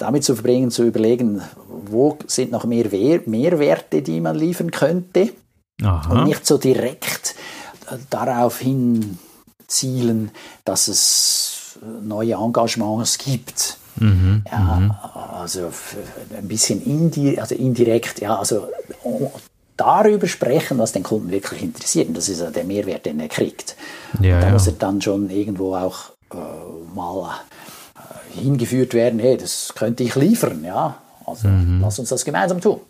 damit 0.00 0.24
zu 0.24 0.34
verbringen, 0.34 0.70
zu 0.70 0.84
überlegen, 0.84 1.42
wo 1.68 2.18
sind 2.26 2.50
noch 2.50 2.64
mehr 2.64 2.88
Mehrwerte, 3.26 4.02
die 4.02 4.20
man 4.20 4.36
liefern 4.36 4.70
könnte. 4.70 5.30
Aha. 5.82 6.10
Und 6.10 6.24
nicht 6.24 6.46
so 6.46 6.58
direkt 6.58 7.34
äh, 7.90 7.96
darauf 8.10 8.58
hin 8.58 9.18
zielen, 9.66 10.30
dass 10.64 10.88
es 10.88 11.78
neue 12.02 12.34
Engagements 12.34 13.18
gibt. 13.18 13.78
Mhm, 13.96 14.44
ja, 14.50 14.58
mhm. 14.58 14.94
also 15.32 15.70
ein 16.36 16.48
bisschen 16.48 16.82
indi 16.84 17.38
also 17.38 17.54
indirekt, 17.54 18.20
ja, 18.20 18.38
also 18.38 18.68
darüber 19.76 20.26
sprechen, 20.26 20.78
was 20.78 20.92
den 20.92 21.02
Kunden 21.02 21.30
wirklich 21.30 21.62
interessiert. 21.62 22.08
Und 22.08 22.16
das 22.16 22.28
ist 22.28 22.40
ja 22.40 22.50
der 22.50 22.64
Mehrwert, 22.64 23.06
den 23.06 23.20
er 23.20 23.28
kriegt. 23.28 23.76
Ja, 24.20 24.40
da 24.40 24.46
ja. 24.46 24.52
muss 24.52 24.66
er 24.66 24.74
dann 24.74 25.00
schon 25.00 25.30
irgendwo 25.30 25.74
auch 25.74 26.10
äh, 26.32 26.36
mal 26.94 27.40
hingeführt 28.32 28.94
werden, 28.94 29.20
hey, 29.20 29.36
das 29.36 29.72
könnte 29.74 30.02
ich 30.02 30.14
liefern, 30.14 30.64
ja. 30.64 30.96
Also 31.26 31.48
mhm. 31.48 31.80
lass 31.80 31.98
uns 31.98 32.08
das 32.08 32.24
gemeinsam 32.24 32.60
tun. 32.60 32.80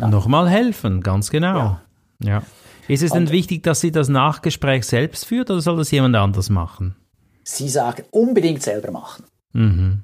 Ja. 0.00 0.08
Nochmal 0.08 0.48
helfen, 0.48 1.02
ganz 1.02 1.30
genau. 1.30 1.56
Ja. 1.56 1.80
ja. 2.20 2.42
Ist 2.88 3.02
es 3.02 3.12
denn 3.12 3.24
Und, 3.24 3.30
wichtig, 3.30 3.62
dass 3.62 3.80
sie 3.80 3.92
das 3.92 4.08
Nachgespräch 4.08 4.84
selbst 4.84 5.26
führt 5.26 5.50
oder 5.50 5.60
soll 5.60 5.76
das 5.76 5.90
jemand 5.90 6.16
anders 6.16 6.50
machen? 6.50 6.96
Sie 7.44 7.68
sagen, 7.68 8.04
unbedingt 8.10 8.62
selber 8.62 8.90
machen. 8.90 9.24
Mhm. 9.52 10.02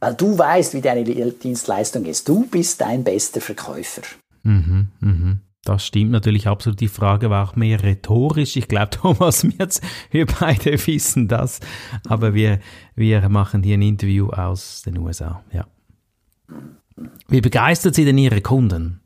Weil 0.00 0.14
du 0.14 0.36
weißt, 0.36 0.74
wie 0.74 0.80
deine 0.80 1.04
Dienstleistung 1.04 2.04
ist. 2.04 2.28
Du 2.28 2.46
bist 2.46 2.80
dein 2.80 3.04
bester 3.04 3.40
Verkäufer. 3.40 4.02
Mhm, 4.42 4.88
mhm. 5.00 5.40
Das 5.66 5.84
stimmt 5.84 6.12
natürlich 6.12 6.46
absolut. 6.46 6.80
Die 6.80 6.86
Frage 6.86 7.28
war 7.28 7.48
auch 7.48 7.56
mehr 7.56 7.82
rhetorisch. 7.82 8.56
Ich 8.56 8.68
glaube, 8.68 8.90
Thomas 8.90 9.42
Mirz, 9.42 9.80
wir 10.10 10.26
beide 10.26 10.86
wissen 10.86 11.26
das. 11.26 11.58
Aber 12.08 12.34
wir, 12.34 12.60
wir 12.94 13.28
machen 13.28 13.64
hier 13.64 13.76
ein 13.76 13.82
Interview 13.82 14.30
aus 14.30 14.82
den 14.86 14.96
USA. 14.98 15.42
Ja. 15.52 15.66
Wie 17.26 17.40
begeistert 17.40 17.96
Sie 17.96 18.04
denn 18.04 18.16
Ihre 18.16 18.40
Kunden? 18.40 19.00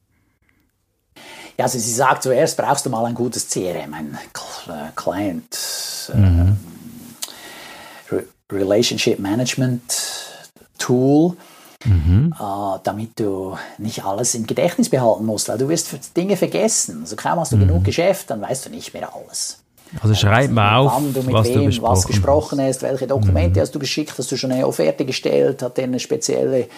Ja, 1.57 1.65
also 1.65 1.79
sie 1.79 1.93
sagt 1.93 2.23
zuerst, 2.23 2.57
brauchst 2.57 2.87
du 2.87 2.91
mal 2.91 3.05
ein 3.07 3.15
gutes 3.15 3.49
CRM, 3.49 3.95
ein 3.95 4.19
Client 4.97 6.11
mhm. 6.15 6.57
äh, 8.11 8.23
Relationship 8.55 9.19
Management 9.19 9.83
Tool 10.79 11.37
mhm. 11.85 12.35
äh, 12.39 12.79
damit 12.83 13.19
du 13.19 13.57
nicht 13.79 14.05
alles 14.05 14.35
im 14.35 14.47
Gedächtnis 14.47 14.89
behalten 14.89 15.27
musst, 15.27 15.49
weil 15.49 15.59
du 15.59 15.69
wirst 15.69 16.17
Dinge 16.17 16.37
vergessen. 16.37 17.01
Also 17.03 17.17
kaum 17.17 17.41
hast 17.41 17.53
du 17.53 17.57
mhm. 17.57 17.69
genug 17.69 17.85
Geschäft, 17.85 18.31
dann 18.31 18.41
weißt 18.41 18.67
du 18.67 18.71
nicht 18.71 18.93
mehr 18.93 19.15
alles. 19.15 19.59
Also 20.01 20.15
schreib 20.15 20.51
mal 20.51 20.79
auf, 20.79 20.93
wann 20.95 21.13
du 21.13 21.23
mit 21.23 21.35
was 21.35 21.49
wem 21.49 21.55
du 21.55 21.65
besprochen 21.65 21.97
was 21.97 22.07
gesprochen 22.07 22.61
hast, 22.61 22.83
welche 22.83 23.07
Dokumente 23.07 23.59
Mhm. 23.59 23.63
hast 23.63 23.75
du 23.75 23.79
geschickt, 23.79 24.15
hast 24.17 24.31
du 24.31 24.37
schon 24.37 24.53
eine 24.53 24.67
Offerte 24.67 25.05
gestellt, 25.05 25.63
hat 25.63 25.77
der 25.77 25.85
eine 25.85 25.99
spezielle, 25.99 26.69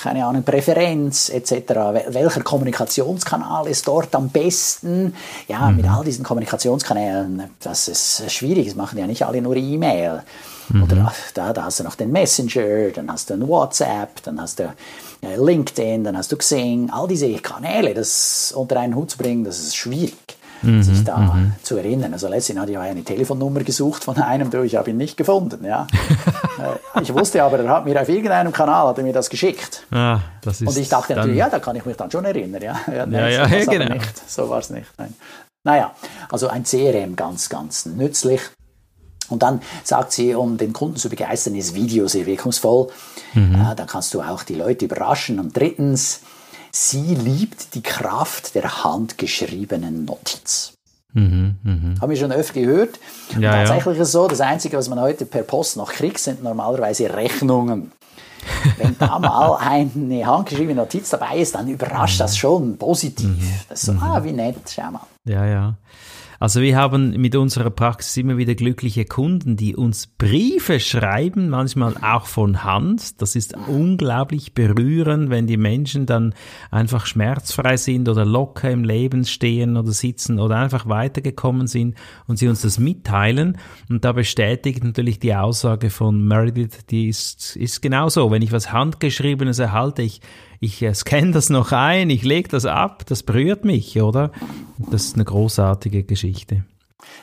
keine 0.00 0.24
Ahnung, 0.26 0.42
Präferenz 0.42 1.28
etc. 1.28 1.52
Wel- 1.92 2.14
Welcher 2.14 2.42
Kommunikationskanal 2.42 3.66
ist 3.68 3.86
dort 3.86 4.14
am 4.14 4.28
besten? 4.28 5.14
Ja, 5.48 5.70
Mhm. 5.70 5.76
mit 5.76 5.88
all 5.88 6.04
diesen 6.04 6.24
Kommunikationskanälen, 6.24 7.44
das 7.60 7.88
ist 7.88 8.30
schwierig, 8.32 8.66
das 8.66 8.74
machen 8.76 8.98
ja 8.98 9.06
nicht 9.06 9.24
alle 9.24 9.40
nur 9.42 9.56
E-Mail. 9.56 10.22
Mhm. 10.68 10.82
Oder 10.82 11.12
da, 11.34 11.52
da 11.52 11.64
hast 11.64 11.80
du 11.80 11.84
noch 11.84 11.94
den 11.94 12.10
Messenger, 12.12 12.90
dann 12.94 13.10
hast 13.10 13.30
du 13.30 13.34
ein 13.34 13.46
WhatsApp, 13.46 14.22
dann 14.24 14.40
hast 14.40 14.58
du 14.58 14.64
äh, 15.22 15.36
LinkedIn, 15.36 16.04
dann 16.04 16.16
hast 16.16 16.32
du 16.32 16.36
Xing, 16.36 16.90
all 16.90 17.06
diese 17.08 17.32
Kanäle, 17.34 17.94
das 17.94 18.52
unter 18.56 18.80
einen 18.80 18.94
Hut 18.96 19.10
zu 19.12 19.18
bringen, 19.18 19.44
das 19.44 19.58
ist 19.60 19.76
schwierig 19.76 20.14
sich 20.62 21.04
da 21.04 21.36
zu 21.62 21.76
erinnern. 21.76 22.12
Also 22.12 22.28
letztens 22.28 22.58
hatte 22.58 22.72
ich 22.72 22.78
eine 22.78 23.02
Telefonnummer 23.04 23.60
gesucht 23.60 24.04
von 24.04 24.16
einem, 24.16 24.50
du, 24.50 24.62
ich 24.62 24.76
habe 24.76 24.90
ihn 24.90 24.96
nicht 24.96 25.16
gefunden. 25.16 25.64
Ja. 25.64 25.86
Äh, 26.56 27.02
ich 27.02 27.12
wusste 27.12 27.42
aber, 27.42 27.58
er 27.58 27.68
hat 27.68 27.84
mir 27.84 28.00
auf 28.00 28.08
irgendeinem 28.08 28.50
Kanal 28.50 28.88
hat 28.88 28.96
er 28.96 29.04
mir 29.04 29.12
das 29.12 29.28
geschickt. 29.28 29.84
Ah, 29.90 30.20
das 30.40 30.62
Und 30.62 30.74
ich 30.74 30.88
dachte 30.88 31.14
natürlich, 31.14 31.36
ja, 31.36 31.50
da 31.50 31.58
kann 31.58 31.76
ich 31.76 31.84
mich 31.84 31.98
dann 31.98 32.10
schon 32.10 32.24
erinnern. 32.24 32.62
Ja, 32.62 32.80
ja, 32.86 33.04
Ja, 33.04 33.28
ja, 33.28 33.42
aber 33.44 33.66
genau. 33.66 33.92
Nicht. 33.92 34.30
So 34.30 34.48
war 34.48 34.60
es 34.60 34.70
nicht. 34.70 34.86
Nein. 34.96 35.12
Naja, 35.64 35.92
also 36.30 36.48
ein 36.48 36.64
CRM 36.64 37.14
ganz, 37.14 37.50
ganz 37.50 37.84
nützlich. 37.84 38.40
Und 39.28 39.42
dann 39.42 39.60
sagt 39.84 40.12
sie, 40.12 40.34
um 40.34 40.56
den 40.56 40.72
Kunden 40.72 40.96
zu 40.96 41.08
begeistern, 41.08 41.54
ist 41.56 41.74
Video 41.74 42.06
sehr 42.06 42.26
wirkungsvoll. 42.26 42.88
Ja, 43.34 43.74
da 43.74 43.84
kannst 43.84 44.14
du 44.14 44.22
auch 44.22 44.44
die 44.44 44.54
Leute 44.54 44.84
überraschen. 44.84 45.40
Und 45.40 45.56
drittens, 45.56 46.20
sie 46.76 47.14
liebt 47.14 47.74
die 47.74 47.82
Kraft 47.82 48.54
der 48.54 48.84
handgeschriebenen 48.84 50.04
Notiz. 50.04 50.72
Haben 51.14 52.10
wir 52.10 52.16
schon 52.16 52.32
öfter 52.32 52.60
gehört. 52.60 52.98
Und 53.34 53.40
Ja, 53.40 53.52
tatsächlich 53.52 53.94
ist 53.94 54.08
es 54.08 54.12
so, 54.12 54.28
das 54.28 54.42
Einzige, 54.42 54.76
was 54.76 54.90
man 54.90 55.00
heute 55.00 55.24
per 55.24 55.42
Post 55.42 55.78
noch 55.78 55.90
kriegt, 55.90 56.18
sind 56.18 56.42
normalerweise 56.42 57.12
Rechnungen. 57.14 57.92
Wenn 58.76 58.96
da 58.98 59.18
mal 59.18 59.56
eine 59.56 60.26
handgeschriebene 60.26 60.82
Notiz 60.82 61.08
dabei 61.10 61.38
ist, 61.38 61.54
dann 61.54 61.68
überrascht 61.68 62.20
das 62.20 62.36
schon 62.36 62.76
positiv. 62.76 63.30
Das 63.68 63.80
ist 63.80 63.86
so, 63.86 63.92
ah, 63.92 64.22
wie 64.22 64.32
nett, 64.32 64.56
schau 64.68 64.90
mal. 64.90 65.00
Ja, 65.24 65.46
ja. 65.46 65.74
Also 66.38 66.60
wir 66.60 66.76
haben 66.76 67.10
mit 67.20 67.34
unserer 67.34 67.70
Praxis 67.70 68.16
immer 68.16 68.36
wieder 68.36 68.54
glückliche 68.54 69.04
Kunden, 69.04 69.56
die 69.56 69.74
uns 69.74 70.06
Briefe 70.06 70.80
schreiben, 70.80 71.48
manchmal 71.48 71.94
auch 72.02 72.26
von 72.26 72.64
Hand. 72.64 73.20
Das 73.22 73.36
ist 73.36 73.56
unglaublich 73.68 74.52
berührend, 74.52 75.30
wenn 75.30 75.46
die 75.46 75.56
Menschen 75.56 76.06
dann 76.06 76.34
einfach 76.70 77.06
schmerzfrei 77.06 77.76
sind 77.76 78.08
oder 78.08 78.24
locker 78.24 78.70
im 78.70 78.84
Leben 78.84 79.24
stehen 79.24 79.76
oder 79.76 79.92
sitzen 79.92 80.38
oder 80.38 80.56
einfach 80.56 80.88
weitergekommen 80.88 81.66
sind 81.66 81.96
und 82.26 82.38
sie 82.38 82.48
uns 82.48 82.62
das 82.62 82.78
mitteilen. 82.78 83.58
Und 83.88 84.04
da 84.04 84.12
bestätigt 84.12 84.84
natürlich 84.84 85.18
die 85.18 85.34
Aussage 85.34 85.90
von 85.90 86.26
Meredith, 86.26 86.86
die 86.90 87.08
ist, 87.08 87.56
ist 87.56 87.80
genauso. 87.80 88.30
Wenn 88.30 88.42
ich 88.42 88.52
was 88.52 88.72
Handgeschriebenes 88.72 89.58
erhalte, 89.58 90.02
ich 90.02 90.20
ich 90.60 90.82
äh, 90.82 90.94
scanne 90.94 91.32
das 91.32 91.50
noch 91.50 91.72
ein, 91.72 92.10
ich 92.10 92.24
lege 92.24 92.48
das 92.48 92.64
ab, 92.64 93.04
das 93.06 93.22
berührt 93.22 93.64
mich, 93.64 94.00
oder? 94.00 94.32
Das 94.78 95.04
ist 95.04 95.14
eine 95.14 95.24
großartige 95.24 96.04
Geschichte. 96.04 96.64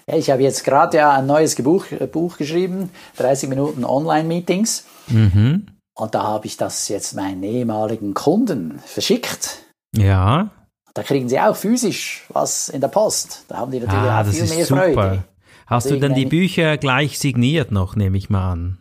Ich 0.08 0.30
habe 0.30 0.42
jetzt 0.44 0.64
gerade 0.64 0.98
ja 0.98 1.12
ein 1.14 1.26
neues 1.26 1.56
Buch, 1.56 1.86
äh, 1.92 2.08
Buch 2.08 2.38
geschrieben, 2.38 2.90
30 3.18 3.50
Minuten 3.50 3.84
Online-Meetings. 3.86 4.86
Mhm. 5.08 5.68
Und 5.96 6.16
da 6.16 6.24
habe 6.24 6.48
ich 6.48 6.58
das 6.58 6.88
jetzt 6.90 7.16
meinen 7.16 7.44
ehemaligen 7.44 8.14
Kunden 8.14 8.80
verschickt. 8.86 9.60
Ja, 9.96 10.50
Da 10.96 11.04
kriegen 11.04 11.28
sie 11.30 11.40
auch 11.40 11.56
physisch 11.56 12.26
was 12.30 12.70
in 12.70 12.82
der 12.82 12.88
Post. 12.88 13.46
Da 13.48 13.58
haben 13.58 13.72
die 13.72 13.80
natürlich 13.80 14.00
ah, 14.04 14.22
auch 14.22 14.26
das 14.26 14.36
viel 14.36 14.44
ist 14.44 14.56
mehr 14.56 14.66
super. 14.66 14.94
Freude. 14.94 15.24
Hast 15.66 15.86
Also 15.86 15.96
du 15.96 16.02
denn 16.02 16.14
die 16.14 16.26
Bücher 16.26 16.78
gleich 16.78 17.18
signiert 17.20 17.72
noch, 17.72 17.96
nehme 17.96 18.18
ich 18.18 18.30
mal 18.30 18.52
an? 18.52 18.78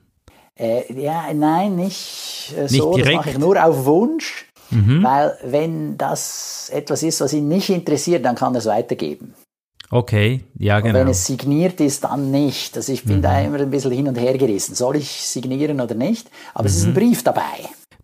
Äh, 0.58 0.92
ja, 1.00 1.32
nein, 1.32 1.76
nicht, 1.76 2.54
äh, 2.56 2.62
Nicht 2.64 2.76
so. 2.76 2.94
direkt? 2.94 3.08
Das 3.18 3.26
mache 3.26 3.30
ich 3.30 3.38
nur 3.38 3.64
auf 3.64 3.84
Wunsch. 3.86 4.46
Weil 5.02 5.36
wenn 5.44 5.96
das 5.98 6.70
etwas 6.72 7.02
ist, 7.02 7.20
was 7.20 7.32
ihn 7.32 7.48
nicht 7.48 7.68
interessiert, 7.70 8.24
dann 8.24 8.34
kann 8.34 8.54
er 8.54 8.58
es 8.58 8.66
weitergeben. 8.66 9.34
Okay, 9.90 10.44
ja 10.58 10.78
Und 10.78 10.84
genau. 10.84 11.00
wenn 11.00 11.08
es 11.08 11.26
signiert 11.26 11.78
ist, 11.80 12.04
dann 12.04 12.30
nicht. 12.30 12.76
Also 12.76 12.92
ich 12.92 13.04
bin 13.04 13.20
da 13.20 13.38
immer 13.40 13.60
ein 13.60 13.70
bisschen 13.70 13.92
hin 13.92 14.08
und 14.08 14.18
her 14.18 14.38
gerissen. 14.38 14.74
Soll 14.74 14.96
ich 14.96 15.10
signieren 15.10 15.80
oder 15.82 15.94
nicht? 15.94 16.30
Aber 16.54 16.66
es 16.66 16.76
ist 16.76 16.84
Mhm. 16.84 16.90
ein 16.92 16.94
Brief 16.94 17.22
dabei. 17.22 17.42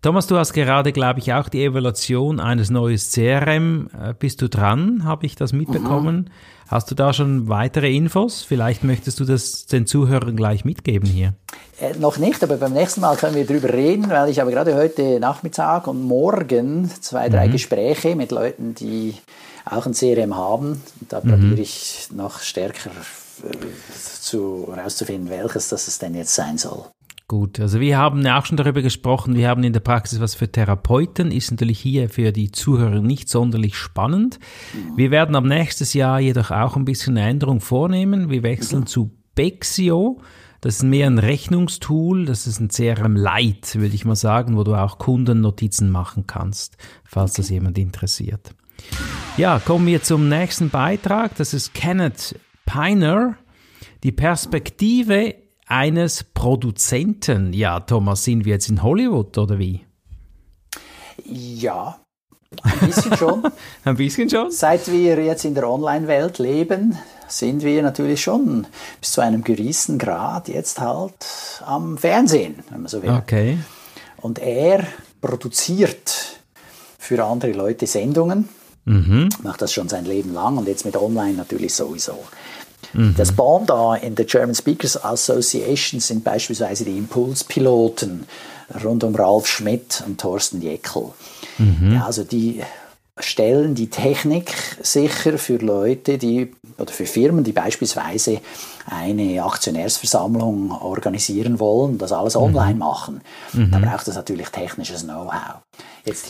Thomas, 0.01 0.27
du 0.27 0.37
hast 0.37 0.53
gerade, 0.53 0.93
glaube 0.93 1.19
ich, 1.19 1.33
auch 1.33 1.49
die 1.49 1.63
Evaluation 1.65 2.39
eines 2.39 2.69
neues 2.69 3.11
CRM. 3.11 3.89
Äh, 3.99 4.13
Bist 4.17 4.41
du 4.41 4.47
dran? 4.47 5.03
Habe 5.03 5.25
ich 5.25 5.35
das 5.35 5.51
mitbekommen? 5.51 6.29
Hast 6.69 6.91
du 6.91 6.95
da 6.95 7.13
schon 7.13 7.49
weitere 7.49 7.91
Infos? 7.95 8.43
Vielleicht 8.43 8.83
möchtest 8.83 9.19
du 9.19 9.25
das 9.25 9.65
den 9.65 9.87
Zuhörern 9.87 10.35
gleich 10.35 10.65
mitgeben 10.65 11.09
hier. 11.09 11.33
Äh, 11.81 11.93
noch 11.97 12.17
nicht, 12.19 12.43
aber 12.43 12.57
beim 12.57 12.73
nächsten 12.73 13.01
Mal 13.01 13.15
können 13.17 13.35
wir 13.35 13.45
drüber 13.47 13.73
reden, 13.73 14.07
weil 14.09 14.29
ich 14.29 14.39
habe 14.39 14.51
gerade 14.51 14.75
heute 14.75 15.19
Nachmittag 15.19 15.87
und 15.87 16.03
morgen 16.03 16.91
zwei, 17.01 17.27
drei 17.29 17.47
Mhm. 17.47 17.51
Gespräche 17.53 18.15
mit 18.15 18.31
Leuten, 18.31 18.75
die 18.75 19.15
auch 19.65 19.87
ein 19.87 19.93
CRM 19.93 20.35
haben. 20.35 20.83
Da 21.09 21.21
Mhm. 21.21 21.29
probiere 21.29 21.61
ich 21.61 22.09
noch 22.13 22.39
stärker 22.39 22.91
äh, 22.91 23.49
zu, 24.21 24.71
herauszufinden, 24.75 25.29
welches 25.31 25.69
das 25.69 25.87
es 25.87 25.97
denn 25.97 26.13
jetzt 26.13 26.35
sein 26.35 26.57
soll. 26.59 26.83
Gut, 27.29 27.59
also 27.59 27.79
wir 27.79 27.95
haben 27.95 28.25
ja 28.25 28.39
auch 28.39 28.45
schon 28.47 28.57
darüber 28.57 28.81
gesprochen, 28.81 29.35
wir 29.35 29.49
haben 29.49 29.63
in 29.63 29.71
der 29.71 29.81
Praxis 29.81 30.19
was 30.19 30.33
für 30.33 30.51
Therapeuten, 30.51 31.31
ist 31.31 31.51
natürlich 31.51 31.79
hier 31.79 32.09
für 32.09 32.31
die 32.31 32.51
Zuhörer 32.51 33.01
nicht 33.01 33.29
sonderlich 33.29 33.77
spannend. 33.77 34.39
Wir 34.95 35.11
werden 35.11 35.35
ab 35.35 35.43
nächstes 35.43 35.93
Jahr 35.93 36.19
jedoch 36.19 36.49
auch 36.49 36.75
ein 36.75 36.85
bisschen 36.85 37.19
eine 37.19 37.29
Änderung 37.29 37.61
vornehmen. 37.61 38.31
Wir 38.31 38.41
wechseln 38.41 38.87
zu 38.87 39.11
Bexio. 39.35 40.19
Das 40.59 40.77
ist 40.77 40.83
mehr 40.83 41.05
ein 41.05 41.19
Rechnungstool, 41.19 42.25
das 42.25 42.47
ist 42.47 42.59
ein 42.61 42.69
CRM 42.69 43.15
Light, 43.15 43.75
würde 43.75 43.93
ich 43.93 44.05
mal 44.05 44.15
sagen, 44.15 44.57
wo 44.57 44.63
du 44.63 44.73
auch 44.73 44.97
Kundennotizen 44.97 45.91
machen 45.91 46.25
kannst, 46.25 46.77
falls 47.05 47.33
das 47.33 47.51
jemand 47.51 47.77
interessiert. 47.77 48.55
Ja, 49.37 49.59
kommen 49.59 49.85
wir 49.85 50.01
zum 50.01 50.29
nächsten 50.29 50.71
Beitrag. 50.71 51.35
Das 51.35 51.53
ist 51.53 51.75
Kenneth 51.75 52.39
Piner. 52.65 53.37
Die 54.01 54.11
Perspektive 54.11 55.35
eines 55.69 56.23
Produzenten. 56.23 57.53
Ja, 57.53 57.79
Thomas, 57.79 58.25
sind 58.25 58.43
wir 58.43 58.53
jetzt 58.53 58.69
in 58.69 58.83
Hollywood 58.83 59.37
oder 59.37 59.57
wie? 59.57 59.85
Ja, 61.23 61.99
ein 62.63 62.79
bisschen 62.87 63.15
schon. 63.15 63.43
Ein 63.85 63.95
bisschen 63.95 64.29
schon. 64.29 64.51
Seit 64.51 64.91
wir 64.91 65.23
jetzt 65.23 65.45
in 65.45 65.53
der 65.53 65.69
Online-Welt 65.69 66.39
leben, 66.39 66.97
sind 67.27 67.63
wir 67.63 67.83
natürlich 67.83 68.21
schon 68.21 68.65
bis 68.99 69.11
zu 69.11 69.21
einem 69.21 69.43
gewissen 69.43 69.99
Grad 69.99 70.47
jetzt 70.47 70.79
halt 70.79 71.61
am 71.65 71.97
Fernsehen, 71.97 72.55
wenn 72.69 72.81
man 72.81 72.89
so 72.89 73.03
will. 73.03 73.11
Okay. 73.11 73.59
Und 74.17 74.39
er 74.39 74.85
produziert 75.21 76.39
für 76.97 77.23
andere 77.23 77.51
Leute 77.51 77.85
Sendungen, 77.85 78.49
macht 79.43 79.61
das 79.61 79.71
schon 79.71 79.87
sein 79.87 80.05
Leben 80.05 80.33
lang 80.33 80.57
und 80.57 80.67
jetzt 80.67 80.85
mit 80.85 80.97
Online 80.97 81.37
natürlich 81.37 81.75
sowieso. 81.75 82.17
Das 82.93 83.31
Pendant 83.31 84.01
in 84.03 84.15
der 84.15 84.25
German 84.25 84.55
Speakers 84.55 85.03
Association 85.03 85.99
sind 85.99 86.23
beispielsweise 86.23 86.85
die 86.85 86.97
Impulspiloten 86.97 88.25
rund 88.83 89.03
um 89.03 89.15
Ralf 89.15 89.47
Schmidt 89.47 90.03
und 90.05 90.19
Thorsten 90.19 90.61
Jeckel. 90.61 91.11
Ja, 91.91 92.05
also 92.05 92.23
die 92.23 92.61
stellen 93.19 93.75
die 93.75 93.89
Technik 93.89 94.53
sicher 94.81 95.37
für 95.37 95.57
Leute, 95.57 96.17
die 96.17 96.51
oder 96.77 96.91
für 96.91 97.05
Firmen, 97.05 97.43
die 97.43 97.51
beispielsweise 97.51 98.39
eine 98.85 99.43
Aktionärsversammlung 99.43 100.71
organisieren 100.71 101.59
wollen, 101.59 101.97
das 101.97 102.11
alles 102.11 102.35
online 102.35 102.75
machen. 102.75 103.21
Da 103.53 103.79
braucht 103.79 104.07
es 104.07 104.15
natürlich 104.15 104.49
technisches 104.49 105.03
Know-how. 105.03 105.61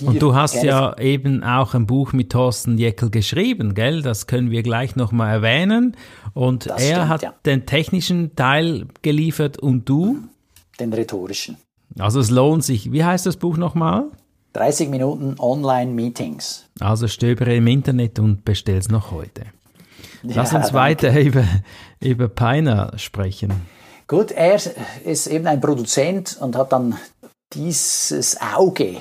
Und 0.02 0.22
du 0.22 0.36
hast 0.36 0.62
ja 0.64 0.98
eben 0.98 1.44
auch 1.44 1.74
ein 1.74 1.86
Buch 1.86 2.12
mit 2.12 2.32
Thorsten 2.32 2.78
Jeckel 2.78 3.12
geschrieben, 3.12 3.76
gell? 3.76 4.02
Das 4.02 4.28
können 4.28 4.52
wir 4.52 4.64
gleich 4.64 4.96
nochmal 4.96 5.32
erwähnen. 5.32 5.96
Und 6.34 6.66
Das 6.66 6.82
er 6.82 6.96
stimmt, 6.96 7.10
hat 7.10 7.22
ja. 7.22 7.34
den 7.46 7.66
technischen 7.66 8.36
Teil 8.36 8.88
geliefert 9.02 9.60
und 9.60 9.88
du? 9.88 10.18
den 10.80 10.94
rhetorischen. 10.94 11.58
Also 11.98 12.20
es 12.20 12.30
lohnt 12.30 12.64
sich. 12.64 12.92
Wie 12.92 13.04
heißt 13.04 13.26
das 13.26 13.38
Buch 13.38 13.58
nochmal? 13.58 14.06
30 14.54 14.90
Minuten 14.90 15.36
Online-Meetings. 15.40 16.66
Also 16.80 17.08
stöbere 17.08 17.56
im 17.56 17.68
Internet 17.68 18.20
und 18.20 18.44
bestell's 18.46 18.90
noch 18.90 19.12
heute. 19.12 19.44
Lass 20.24 20.52
Ja, 20.52 20.58
uns 20.58 20.68
danke. 20.68 20.74
weiter 20.74 21.20
über, 21.22 21.44
über 22.00 22.28
Piner 22.28 22.94
sprechen. 22.98 23.54
Gut, 24.08 24.32
er 24.32 24.60
ist 25.06 25.28
eben 25.28 25.46
ein 25.48 25.62
Produzent 25.62 26.38
und 26.42 26.56
hat 26.56 26.72
dann 26.72 26.98
dieses 27.54 28.38
Auge 28.42 28.98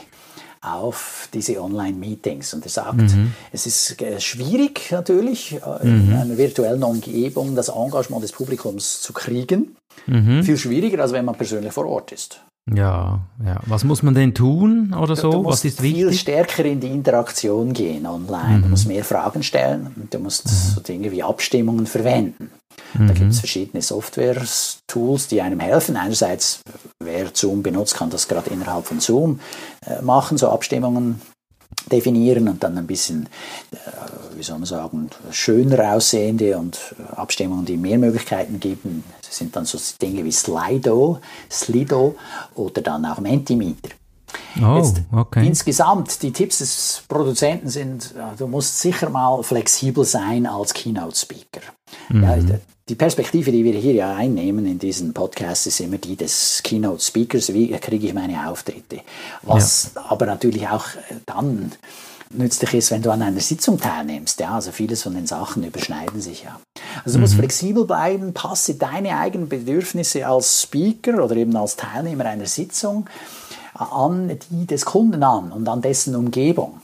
auf 0.61 1.29
diese 1.33 1.63
Online-Meetings. 1.63 2.53
Und 2.55 2.65
er 2.67 2.71
sagt, 2.71 2.97
Mhm. 3.01 3.33
es 3.53 3.67
ist 3.67 4.01
äh, 4.03 4.21
schwierig 4.21 4.91
natürlich, 4.91 5.55
äh, 5.55 5.83
in 5.89 6.13
einer 6.13 6.37
virtuellen 6.37 6.83
Umgebung 6.83 7.55
das 7.55 7.69
Engagement 7.69 8.23
des 8.23 8.33
Publikums 8.33 9.01
zu 9.01 9.13
kriegen. 9.13 9.77
Mhm. 10.07 10.43
Viel 10.43 10.59
schwieriger, 10.59 11.01
als 11.03 11.13
wenn 11.13 11.25
man 11.25 11.37
persönlich 11.37 11.73
vor 11.73 11.87
Ort 11.87 12.13
ist. 12.13 12.41
Ja, 12.75 13.21
ja. 13.45 13.61
Was 13.67 13.85
muss 13.85 14.03
man 14.03 14.15
denn 14.15 14.35
tun 14.35 14.95
oder 14.95 15.17
so? 15.17 15.31
du 15.31 15.39
Was 15.39 15.45
musst 15.45 15.65
ist 15.65 15.81
viel 15.81 15.95
wichtig? 15.95 16.07
Mhm. 16.07 16.13
stärker 16.15 16.65
in 16.65 16.81
die 16.81 16.89
Interaktion 16.89 17.73
gehen 17.73 18.07
online. 18.07 18.63
Du 18.63 18.69
musst 18.69 18.87
mehr 18.87 19.05
Fragen 19.05 19.43
stellen 19.43 19.89
und 19.97 20.13
du 20.13 20.19
musst 20.19 20.49
so 20.49 20.81
Dinge 20.81 21.11
wie 21.13 21.23
Abstimmungen 21.23 21.87
verwenden. 21.87 22.51
Da 22.95 23.13
gibt 23.13 23.33
es 23.33 23.41
verschiedene 23.41 23.83
Software-Tools, 23.83 25.29
die 25.29 25.43
einem 25.43 25.61
helfen. 25.61 25.97
Einerseits, 25.97 26.61
wer 27.03 27.27
Zoom 27.35 27.63
benutzt, 27.63 27.95
kann 27.95 28.09
das 28.09 28.29
gerade 28.29 28.51
innerhalb 28.51 28.87
von 28.87 29.01
Zoom 29.01 29.41
äh, 29.87 30.01
machen, 30.01 30.39
so 30.39 30.49
Abstimmungen 30.49 31.21
definieren 31.91 32.49
und 32.49 32.63
dann 32.63 32.77
ein 32.79 32.87
bisschen, 32.87 33.29
äh, 33.73 33.77
wie 34.37 34.43
soll 34.43 34.59
man 34.59 34.67
sagen, 34.67 35.11
schöner 35.31 35.95
aussehende 35.95 36.59
und 36.59 36.95
Abstimmungen, 37.17 37.65
die 37.65 37.77
mehr 37.77 37.99
Möglichkeiten 37.99 38.61
geben. 38.61 39.05
Das 39.23 39.37
sind 39.37 39.55
dann 39.57 39.65
so 39.65 39.79
Dinge 40.01 40.25
wie 40.25 40.33
Slido, 40.33 41.21
Slido 41.51 42.17
oder 42.55 42.83
dann 42.83 43.05
auch 43.07 43.21
Mentimeter. 43.21 43.91
Oh, 44.61 44.77
Jetzt, 44.77 45.01
okay. 45.13 45.47
Insgesamt, 45.47 46.23
die 46.23 46.33
Tipps 46.33 46.59
des 46.59 47.03
Produzenten 47.09 47.69
sind, 47.69 48.15
ja, 48.17 48.35
du 48.37 48.47
musst 48.47 48.79
sicher 48.81 49.09
mal 49.09 49.43
flexibel 49.43 50.05
sein 50.05 50.47
als 50.47 50.75
Keynote-Speaker. 50.75 51.61
Ja, 52.13 52.37
die 52.89 52.95
Perspektive, 52.95 53.53
die 53.53 53.65
wir 53.65 53.75
hier 53.75 53.93
ja 53.93 54.17
einnehmen 54.17 54.65
in 54.65 54.79
diesen 54.79 55.13
Podcasts, 55.13 55.67
ist 55.67 55.81
immer 55.81 55.99
die 55.99 56.17
des 56.17 56.63
Keynote-Speakers. 56.65 57.53
Wie 57.53 57.71
kriege 57.73 58.07
ich 58.07 58.15
meine 58.15 58.49
Auftritte? 58.49 59.01
Was 59.43 59.93
aber 59.95 60.25
natürlich 60.25 60.67
auch 60.69 60.87
dann 61.27 61.73
nützlich 62.31 62.75
ist, 62.75 62.91
wenn 62.91 63.03
du 63.03 63.11
an 63.11 63.23
einer 63.23 63.41
Sitzung 63.41 63.79
teilnimmst. 63.79 64.41
Ja, 64.41 64.55
also 64.55 64.73
vieles 64.73 65.03
von 65.03 65.15
den 65.15 65.27
Sachen 65.27 65.65
überschneiden 65.65 66.21
sich 66.21 66.45
ja. 66.45 66.59
Also 67.05 67.19
du 67.19 67.23
musst 67.23 67.35
flexibel 67.35 67.85
bleiben, 67.85 68.33
passe 68.33 68.75
deine 68.75 69.19
eigenen 69.19 69.49
Bedürfnisse 69.49 70.27
als 70.27 70.63
Speaker 70.63 71.23
oder 71.25 71.37
eben 71.37 71.57
als 71.57 71.77
Teilnehmer 71.77 72.27
einer 72.27 72.47
Sitzung 72.47 73.09
an 73.75 74.39
die 74.51 74.67
des 74.67 74.85
Kunden 74.85 75.23
an 75.23 75.53
und 75.53 75.69
an 75.69 75.83
dessen 75.83 76.17
Umgebung. 76.17 76.81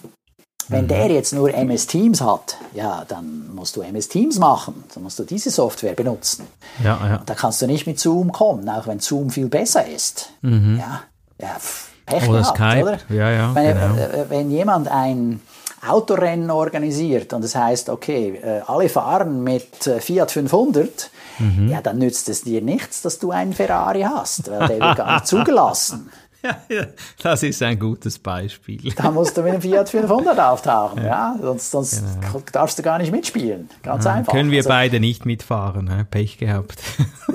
Wenn 0.68 0.88
der 0.88 1.10
jetzt 1.10 1.32
nur 1.32 1.52
MS 1.52 1.86
Teams 1.86 2.20
hat, 2.20 2.56
ja, 2.72 3.04
dann 3.06 3.54
musst 3.54 3.76
du 3.76 3.82
MS 3.82 4.08
Teams 4.08 4.38
machen. 4.38 4.84
Dann 4.94 5.02
musst 5.02 5.18
du 5.18 5.24
diese 5.24 5.50
Software 5.50 5.94
benutzen. 5.94 6.46
Ja, 6.82 6.98
ja. 7.06 7.22
Da 7.26 7.34
kannst 7.34 7.60
du 7.62 7.66
nicht 7.66 7.86
mit 7.86 7.98
Zoom 8.00 8.32
kommen, 8.32 8.68
auch 8.68 8.86
wenn 8.86 9.00
Zoom 9.00 9.30
viel 9.30 9.48
besser 9.48 9.86
ist. 9.86 10.30
Ja, 10.42 11.02
ja 11.40 11.48
pff, 11.58 11.88
Pech 12.06 12.28
Oder 12.28 12.40
gehabt, 12.40 12.56
Skype. 12.56 12.82
oder? 12.82 12.98
Ja, 13.08 13.30
ja, 13.30 13.54
Wenn, 13.54 13.76
genau. 13.78 13.94
äh, 13.96 14.24
wenn 14.30 14.50
jemand 14.50 14.88
ein 14.88 15.40
Autorennen 15.86 16.50
organisiert 16.50 17.32
und 17.32 17.44
es 17.44 17.54
heißt, 17.54 17.88
okay, 17.90 18.40
äh, 18.42 18.60
alle 18.66 18.88
fahren 18.88 19.42
mit 19.44 19.86
äh, 19.86 20.00
Fiat 20.00 20.30
500, 20.30 21.10
Mhm. 21.40 21.68
ja, 21.68 21.80
dann 21.82 21.98
nützt 21.98 22.28
es 22.28 22.42
dir 22.42 22.62
nichts, 22.62 23.02
dass 23.02 23.18
du 23.18 23.32
einen 23.32 23.54
Ferrari 23.54 24.02
hast, 24.02 24.48
weil 24.52 24.68
der 24.68 24.78
wird 24.80 24.96
gar 24.96 25.14
nicht 25.14 25.26
zugelassen. 25.26 26.08
Ja, 26.44 26.56
ja, 26.68 26.86
das 27.22 27.42
ist 27.42 27.62
ein 27.62 27.78
gutes 27.78 28.18
Beispiel. 28.18 28.92
Da 28.94 29.10
musst 29.10 29.36
du 29.36 29.42
mit 29.42 29.54
dem 29.54 29.62
Fiat 29.62 29.88
500 29.88 30.38
auftauchen, 30.38 31.02
ja, 31.04 31.36
sonst, 31.40 31.70
sonst 31.70 32.04
darfst 32.52 32.78
du 32.78 32.82
gar 32.82 32.98
nicht 32.98 33.10
mitspielen. 33.10 33.68
Ganz 33.82 34.06
einfach. 34.06 34.32
Genau. 34.32 34.36
Können 34.40 34.50
wir 34.50 34.58
Also, 34.58 34.68
beide 34.68 35.00
nicht 35.00 35.24
mitfahren, 35.24 35.88
hä? 35.90 36.04
Pech 36.10 36.36
gehabt. 36.38 36.78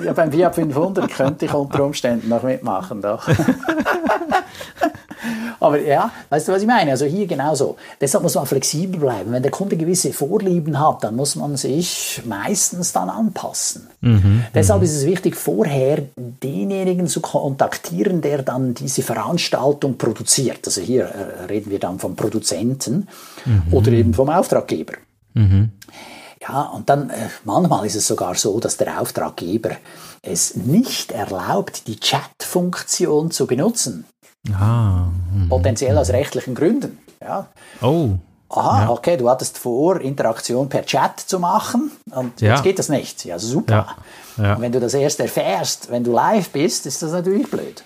ja, 0.04 0.12
beim 0.12 0.30
Fiat 0.30 0.54
500 0.54 1.10
könnte 1.12 1.46
ich 1.46 1.52
unter 1.54 1.84
Umständen 1.84 2.28
noch 2.28 2.42
mitmachen, 2.44 3.02
doch. 3.02 3.28
Aber 5.60 5.80
ja, 5.80 6.10
weißt 6.28 6.48
du, 6.48 6.52
was 6.52 6.62
ich 6.62 6.68
meine? 6.68 6.92
Also 6.92 7.04
hier 7.04 7.26
genauso. 7.26 7.76
Deshalb 8.00 8.22
muss 8.22 8.34
man 8.34 8.46
flexibel 8.46 9.00
bleiben. 9.00 9.32
Wenn 9.32 9.42
der 9.42 9.50
Kunde 9.50 9.76
gewisse 9.76 10.12
Vorlieben 10.12 10.78
hat, 10.78 11.04
dann 11.04 11.16
muss 11.16 11.36
man 11.36 11.56
sich 11.56 12.22
meistens 12.24 12.92
dann 12.92 13.10
anpassen. 13.10 13.88
Deshalb 14.54 14.82
ist 14.82 14.94
es 14.94 15.06
wichtig, 15.06 15.36
vorher 15.36 16.02
denjenigen 16.16 17.06
zu 17.06 17.20
kontaktieren, 17.20 18.20
der 18.20 18.42
dann 18.42 18.74
diese 18.74 19.02
Veranstaltung 19.02 19.98
produziert. 19.98 20.60
Also 20.66 20.80
hier 20.80 21.04
äh, 21.04 21.44
reden 21.44 21.70
wir 21.70 21.78
dann 21.78 21.98
vom 21.98 22.16
Produzenten 22.16 23.08
oder 23.70 23.92
eben 23.92 24.14
vom 24.14 24.28
Auftraggeber. 24.28 24.94
Ja, 26.42 26.62
und 26.62 26.88
dann 26.88 27.10
äh, 27.10 27.28
manchmal 27.44 27.86
ist 27.86 27.96
es 27.96 28.06
sogar 28.06 28.34
so, 28.34 28.60
dass 28.60 28.78
der 28.78 29.00
Auftraggeber 29.00 29.72
es 30.22 30.56
nicht 30.56 31.12
erlaubt, 31.12 31.86
die 31.86 32.00
Chat-Funktion 32.00 33.30
zu 33.30 33.46
benutzen. 33.46 34.06
Ah. 34.52 35.08
Potenziell 35.48 35.96
aus 35.98 36.10
rechtlichen 36.10 36.54
Gründen. 36.54 36.98
Ja. 37.20 37.46
Oh. 37.82 38.10
Aha, 38.48 38.88
okay, 38.88 39.16
du 39.16 39.30
hattest 39.30 39.58
vor, 39.58 40.00
Interaktion 40.00 40.68
per 40.68 40.84
Chat 40.84 41.20
zu 41.20 41.38
machen 41.38 41.92
und 42.10 42.40
Ja. 42.40 42.54
jetzt 42.54 42.64
geht 42.64 42.78
das 42.80 42.88
nicht. 42.88 43.24
Ja, 43.24 43.38
super. 43.38 43.86
Ja. 44.36 44.44
Ja. 44.44 44.54
Und 44.56 44.62
wenn 44.62 44.72
du 44.72 44.80
das 44.80 44.94
erst 44.94 45.20
erfährst, 45.20 45.90
wenn 45.90 46.02
du 46.02 46.12
live 46.12 46.50
bist, 46.50 46.86
ist 46.86 47.02
das 47.02 47.12
natürlich 47.12 47.48
blöd. 47.50 47.84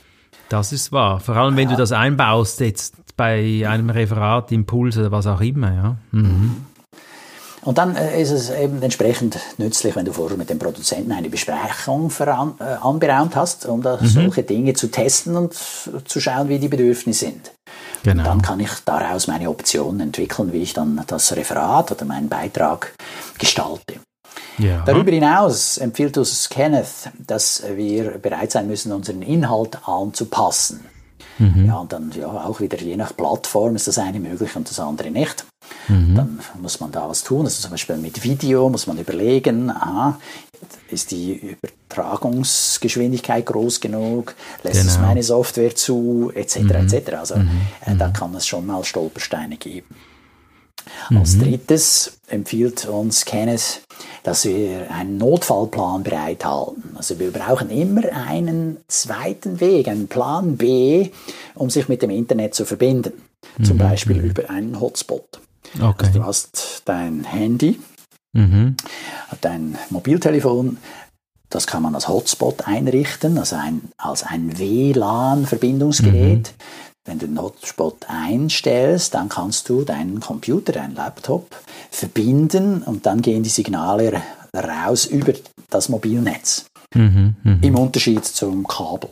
Das 0.48 0.72
ist 0.72 0.90
wahr. 0.92 1.20
Vor 1.20 1.36
allem, 1.36 1.56
wenn 1.56 1.68
du 1.68 1.76
das 1.76 1.92
einbaust 1.92 2.60
jetzt 2.60 2.94
bei 3.16 3.64
einem 3.68 3.90
Referat, 3.90 4.52
Impuls 4.52 4.96
oder 4.96 5.10
was 5.10 5.26
auch 5.26 5.40
immer, 5.40 5.72
ja. 5.74 5.96
Mhm. 6.12 6.64
Und 7.64 7.78
dann 7.78 7.96
äh, 7.96 8.20
ist 8.20 8.30
es 8.30 8.50
eben 8.50 8.82
entsprechend 8.82 9.38
nützlich, 9.56 9.96
wenn 9.96 10.04
du 10.04 10.12
vorher 10.12 10.36
mit 10.36 10.50
dem 10.50 10.58
Produzenten 10.58 11.12
eine 11.12 11.30
Besprechung 11.30 12.10
veran, 12.10 12.54
äh, 12.60 12.64
anberaumt 12.64 13.36
hast, 13.36 13.66
um 13.66 13.82
da 13.82 13.98
solche 14.02 14.42
Dinge 14.42 14.74
zu 14.74 14.90
testen 14.90 15.36
und 15.36 15.54
zu 15.54 16.20
schauen, 16.20 16.48
wie 16.48 16.58
die 16.58 16.68
Bedürfnisse 16.68 17.26
sind. 17.26 17.52
Genau. 18.02 18.22
Dann 18.22 18.42
kann 18.42 18.60
ich 18.60 18.70
daraus 18.84 19.28
meine 19.28 19.48
Optionen 19.48 20.00
entwickeln, 20.00 20.52
wie 20.52 20.62
ich 20.62 20.74
dann 20.74 21.02
das 21.06 21.34
Referat 21.34 21.90
oder 21.90 22.04
meinen 22.04 22.28
Beitrag 22.28 22.94
gestalte. 23.38 23.94
Ja. 24.58 24.82
Darüber 24.84 25.10
hinaus 25.10 25.78
empfiehlt 25.78 26.18
uns 26.18 26.48
Kenneth, 26.50 27.10
dass 27.26 27.62
wir 27.74 28.18
bereit 28.18 28.52
sein 28.52 28.66
müssen, 28.66 28.92
unseren 28.92 29.22
Inhalt 29.22 29.78
anzupassen. 29.88 30.84
Ja, 31.38 31.78
und 31.78 31.92
dann 31.92 32.12
ja 32.12 32.28
auch 32.28 32.60
wieder 32.60 32.78
je 32.78 32.96
nach 32.96 33.16
Plattform 33.16 33.74
ist 33.74 33.88
das 33.88 33.98
eine 33.98 34.20
möglich 34.20 34.54
und 34.54 34.70
das 34.70 34.78
andere 34.78 35.10
nicht. 35.10 35.44
Dann 35.88 36.40
muss 36.62 36.80
man 36.80 36.90
da 36.92 37.08
was 37.08 37.22
tun. 37.24 37.44
Also 37.44 37.60
zum 37.62 37.70
Beispiel 37.72 37.96
mit 37.96 38.22
Video 38.24 38.68
muss 38.70 38.86
man 38.86 38.98
überlegen, 38.98 39.70
aha, 39.70 40.18
ist 40.90 41.10
die 41.10 41.56
Übertragungsgeschwindigkeit 41.62 43.44
groß 43.46 43.80
genug, 43.80 44.34
lässt 44.62 44.84
es 44.84 44.94
Genau. 44.96 45.08
meine 45.08 45.22
Software 45.22 45.74
zu, 45.74 46.32
etc. 46.34 46.56
etc. 46.56 47.12
Also 47.18 47.34
äh, 47.34 47.96
da 47.98 48.08
kann 48.08 48.34
es 48.34 48.46
schon 48.46 48.66
mal 48.66 48.82
Stolpersteine 48.84 49.56
geben. 49.56 49.94
Als 51.10 51.38
drittes 51.38 52.18
empfiehlt 52.28 52.86
uns 52.86 53.24
Kenneth, 53.24 53.80
dass 54.22 54.44
wir 54.44 54.90
einen 54.90 55.16
Notfallplan 55.16 56.02
bereithalten. 56.02 56.94
Also 56.96 57.18
wir 57.18 57.30
brauchen 57.30 57.70
immer 57.70 58.02
einen 58.12 58.76
zweiten 58.88 59.60
Weg, 59.60 59.88
einen 59.88 60.08
Plan 60.08 60.56
B, 60.56 61.10
um 61.54 61.70
sich 61.70 61.88
mit 61.88 62.02
dem 62.02 62.10
Internet 62.10 62.54
zu 62.54 62.64
verbinden. 62.66 63.12
Zum 63.62 63.78
Beispiel 63.78 64.18
über 64.18 64.50
einen 64.50 64.78
Hotspot. 64.80 65.40
Okay. 65.80 66.10
Du 66.12 66.24
hast 66.24 66.82
dein 66.84 67.24
Handy, 67.24 67.80
Mhm. 68.36 68.76
dein 69.40 69.78
Mobiltelefon, 69.90 70.78
das 71.50 71.66
kann 71.66 71.82
man 71.82 71.94
als 71.94 72.08
Hotspot 72.08 72.66
einrichten, 72.66 73.38
also 73.38 73.56
ein, 73.56 73.82
als 73.96 74.24
ein 74.24 74.58
WLAN-Verbindungsgerät. 74.58 76.52
Wenn 77.06 77.18
du 77.18 77.26
den 77.26 77.40
Hotspot 77.40 78.06
einstellst, 78.08 79.14
dann 79.14 79.28
kannst 79.28 79.68
du 79.68 79.82
deinen 79.84 80.20
Computer, 80.20 80.72
deinen 80.72 80.94
Laptop 80.94 81.54
verbinden 81.90 82.82
und 82.82 83.04
dann 83.06 83.20
gehen 83.20 83.42
die 83.42 83.50
Signale 83.50 84.22
raus 84.56 85.04
über 85.04 85.34
das 85.70 85.88
Mobilnetz. 85.88 86.64
Mhm. 86.94 87.36
Mhm. 87.42 87.58
Im 87.62 87.76
Unterschied 87.76 88.24
zum 88.24 88.66
Kabel. 88.66 89.10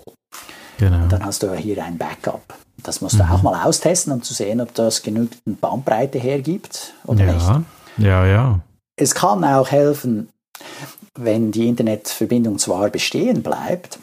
Genau. 0.78 1.06
Dann 1.08 1.24
hast 1.24 1.42
du 1.42 1.54
hier 1.54 1.84
ein 1.84 1.98
Backup. 1.98 2.54
Das 2.82 3.00
musst 3.00 3.18
du 3.18 3.22
auch 3.22 3.42
mal 3.42 3.62
austesten, 3.64 4.12
um 4.12 4.22
zu 4.22 4.34
sehen, 4.34 4.60
ob 4.60 4.74
das 4.74 5.02
genügend 5.02 5.60
Bandbreite 5.60 6.18
hergibt 6.18 6.94
oder 7.06 7.24
nicht. 7.24 7.46
Ja. 7.46 7.62
Ja, 7.98 8.26
ja. 8.26 8.60
Es 8.96 9.14
kann 9.14 9.44
auch 9.44 9.70
helfen, 9.70 10.28
wenn 11.18 11.52
die 11.52 11.68
Internetverbindung 11.68 12.58
zwar 12.58 12.88
bestehen 12.88 13.42
bleibt, 13.42 13.98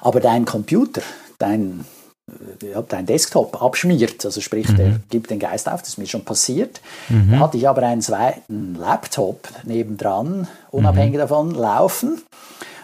aber 0.00 0.20
dein 0.20 0.44
Computer, 0.44 1.02
dein, 1.38 1.84
äh, 2.30 2.72
ja, 2.72 2.82
dein 2.82 3.06
Desktop 3.06 3.60
abschmiert, 3.60 4.24
also 4.24 4.40
sprich, 4.40 4.66
der 4.74 5.00
gibt 5.08 5.30
den 5.30 5.38
Geist 5.38 5.68
auf, 5.68 5.80
das 5.80 5.90
ist 5.90 5.98
mir 5.98 6.06
schon 6.06 6.24
passiert. 6.24 6.80
Da 7.08 7.38
hatte 7.38 7.56
ich 7.56 7.68
aber 7.68 7.82
einen 7.82 8.02
zweiten 8.02 8.74
Laptop 8.74 9.48
nebendran, 9.64 10.46
unabhängig 10.70 11.16
davon, 11.16 11.52
laufen. 11.52 12.20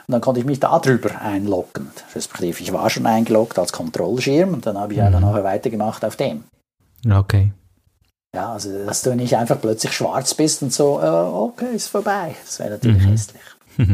Und 0.09 0.12
dann 0.12 0.21
konnte 0.23 0.40
ich 0.40 0.47
mich 0.47 0.59
da 0.59 0.79
drüber 0.79 1.21
einloggen. 1.21 1.90
Respektive, 2.14 2.62
ich 2.62 2.73
war 2.73 2.88
schon 2.88 3.05
eingeloggt 3.05 3.59
als 3.59 3.73
Kontrollschirm 3.73 4.55
und 4.55 4.64
dann 4.64 4.79
habe 4.79 4.94
ich 4.94 5.03
einfach 5.03 5.21
nachher 5.21 5.44
weitergemacht 5.44 6.03
auf 6.03 6.16
dem. 6.16 6.44
Okay. 7.09 7.53
Ja, 8.35 8.53
also 8.53 8.87
dass 8.87 9.03
du 9.03 9.14
nicht 9.14 9.37
einfach 9.37 9.61
plötzlich 9.61 9.92
schwarz 9.92 10.33
bist 10.33 10.62
und 10.62 10.73
so, 10.73 10.99
äh, 11.01 11.07
okay, 11.07 11.75
ist 11.75 11.88
vorbei. 11.88 12.35
Das 12.42 12.59
wäre 12.59 12.71
natürlich 12.71 13.07
hässlich. 13.07 13.42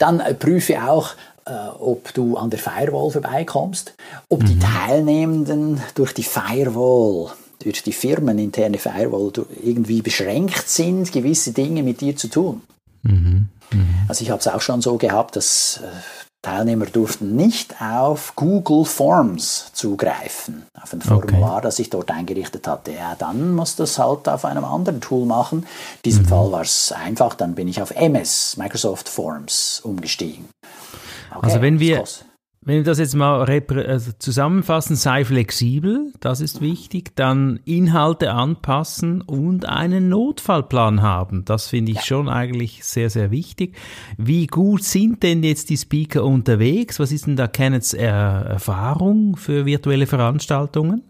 Dann 0.00 0.18
äh, 0.18 0.34
prüfe 0.34 0.82
auch, 0.82 1.10
äh, 1.44 1.52
ob 1.78 2.12
du 2.14 2.36
an 2.36 2.50
der 2.50 2.58
Firewall 2.58 3.12
vorbeikommst, 3.12 3.94
ob 4.28 4.44
die 4.44 4.58
Teilnehmenden 4.58 5.80
durch 5.94 6.12
die 6.12 6.24
Firewall, 6.24 7.32
durch 7.62 7.84
die 7.84 7.92
firmeninterne 7.92 8.78
Firewall 8.78 9.32
irgendwie 9.62 10.02
beschränkt 10.02 10.68
sind, 10.68 11.12
gewisse 11.12 11.52
Dinge 11.52 11.84
mit 11.84 12.00
dir 12.00 12.16
zu 12.16 12.28
tun. 12.28 12.62
Also 14.08 14.22
ich 14.22 14.30
habe 14.30 14.40
es 14.40 14.48
auch 14.48 14.60
schon 14.60 14.80
so 14.80 14.96
gehabt, 14.96 15.36
dass 15.36 15.80
äh, 15.82 15.86
Teilnehmer 16.42 16.86
durften 16.86 17.34
nicht 17.34 17.74
auf 17.82 18.34
Google 18.36 18.84
Forms 18.84 19.70
zugreifen, 19.72 20.64
auf 20.80 20.92
ein 20.92 21.02
Formular, 21.02 21.54
okay. 21.54 21.62
das 21.62 21.78
ich 21.78 21.90
dort 21.90 22.10
eingerichtet 22.10 22.68
hatte. 22.68 22.92
Ja, 22.92 23.16
dann 23.18 23.54
muss 23.54 23.74
das 23.76 23.98
halt 23.98 24.28
auf 24.28 24.44
einem 24.44 24.64
anderen 24.64 25.00
Tool 25.00 25.26
machen. 25.26 25.60
In 25.60 26.02
diesem 26.04 26.24
mhm. 26.24 26.28
Fall 26.28 26.52
war 26.52 26.60
es 26.62 26.92
einfach, 26.92 27.34
dann 27.34 27.54
bin 27.54 27.66
ich 27.66 27.82
auf 27.82 27.90
MS, 27.90 28.56
Microsoft 28.56 29.08
Forms, 29.08 29.80
umgestiegen. 29.82 30.48
Okay, 31.34 31.40
also 31.42 31.60
wenn 31.60 31.80
wir, 31.80 32.04
wenn 32.68 32.76
wir 32.76 32.84
das 32.84 32.98
jetzt 32.98 33.14
mal 33.14 33.48
also 33.48 34.12
zusammenfassen, 34.18 34.94
sei 34.94 35.24
flexibel, 35.24 36.12
das 36.20 36.42
ist 36.42 36.60
wichtig, 36.60 37.16
dann 37.16 37.60
Inhalte 37.64 38.32
anpassen 38.32 39.22
und 39.22 39.66
einen 39.66 40.10
Notfallplan 40.10 41.00
haben. 41.00 41.46
Das 41.46 41.68
finde 41.68 41.92
ich 41.92 41.96
ja. 41.96 42.02
schon 42.04 42.28
eigentlich 42.28 42.84
sehr, 42.84 43.08
sehr 43.08 43.30
wichtig. 43.30 43.74
Wie 44.18 44.46
gut 44.46 44.84
sind 44.84 45.22
denn 45.22 45.42
jetzt 45.42 45.70
die 45.70 45.78
Speaker 45.78 46.24
unterwegs? 46.24 47.00
Was 47.00 47.10
ist 47.10 47.26
denn 47.26 47.36
da 47.36 47.46
Kenneths 47.46 47.94
Erfahrung 47.94 49.36
für 49.36 49.64
virtuelle 49.64 50.06
Veranstaltungen? 50.06 51.04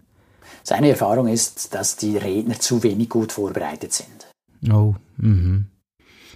Seine 0.63 0.91
Erfahrung 0.91 1.27
ist, 1.27 1.75
dass 1.75 1.97
die 1.97 2.19
Redner 2.19 2.61
zu 2.61 2.85
wenig 2.85 3.09
gut 3.09 3.33
vorbereitet 3.33 3.93
sind. 3.93 4.29
Oh, 4.73 4.95
mhm. 5.17 5.67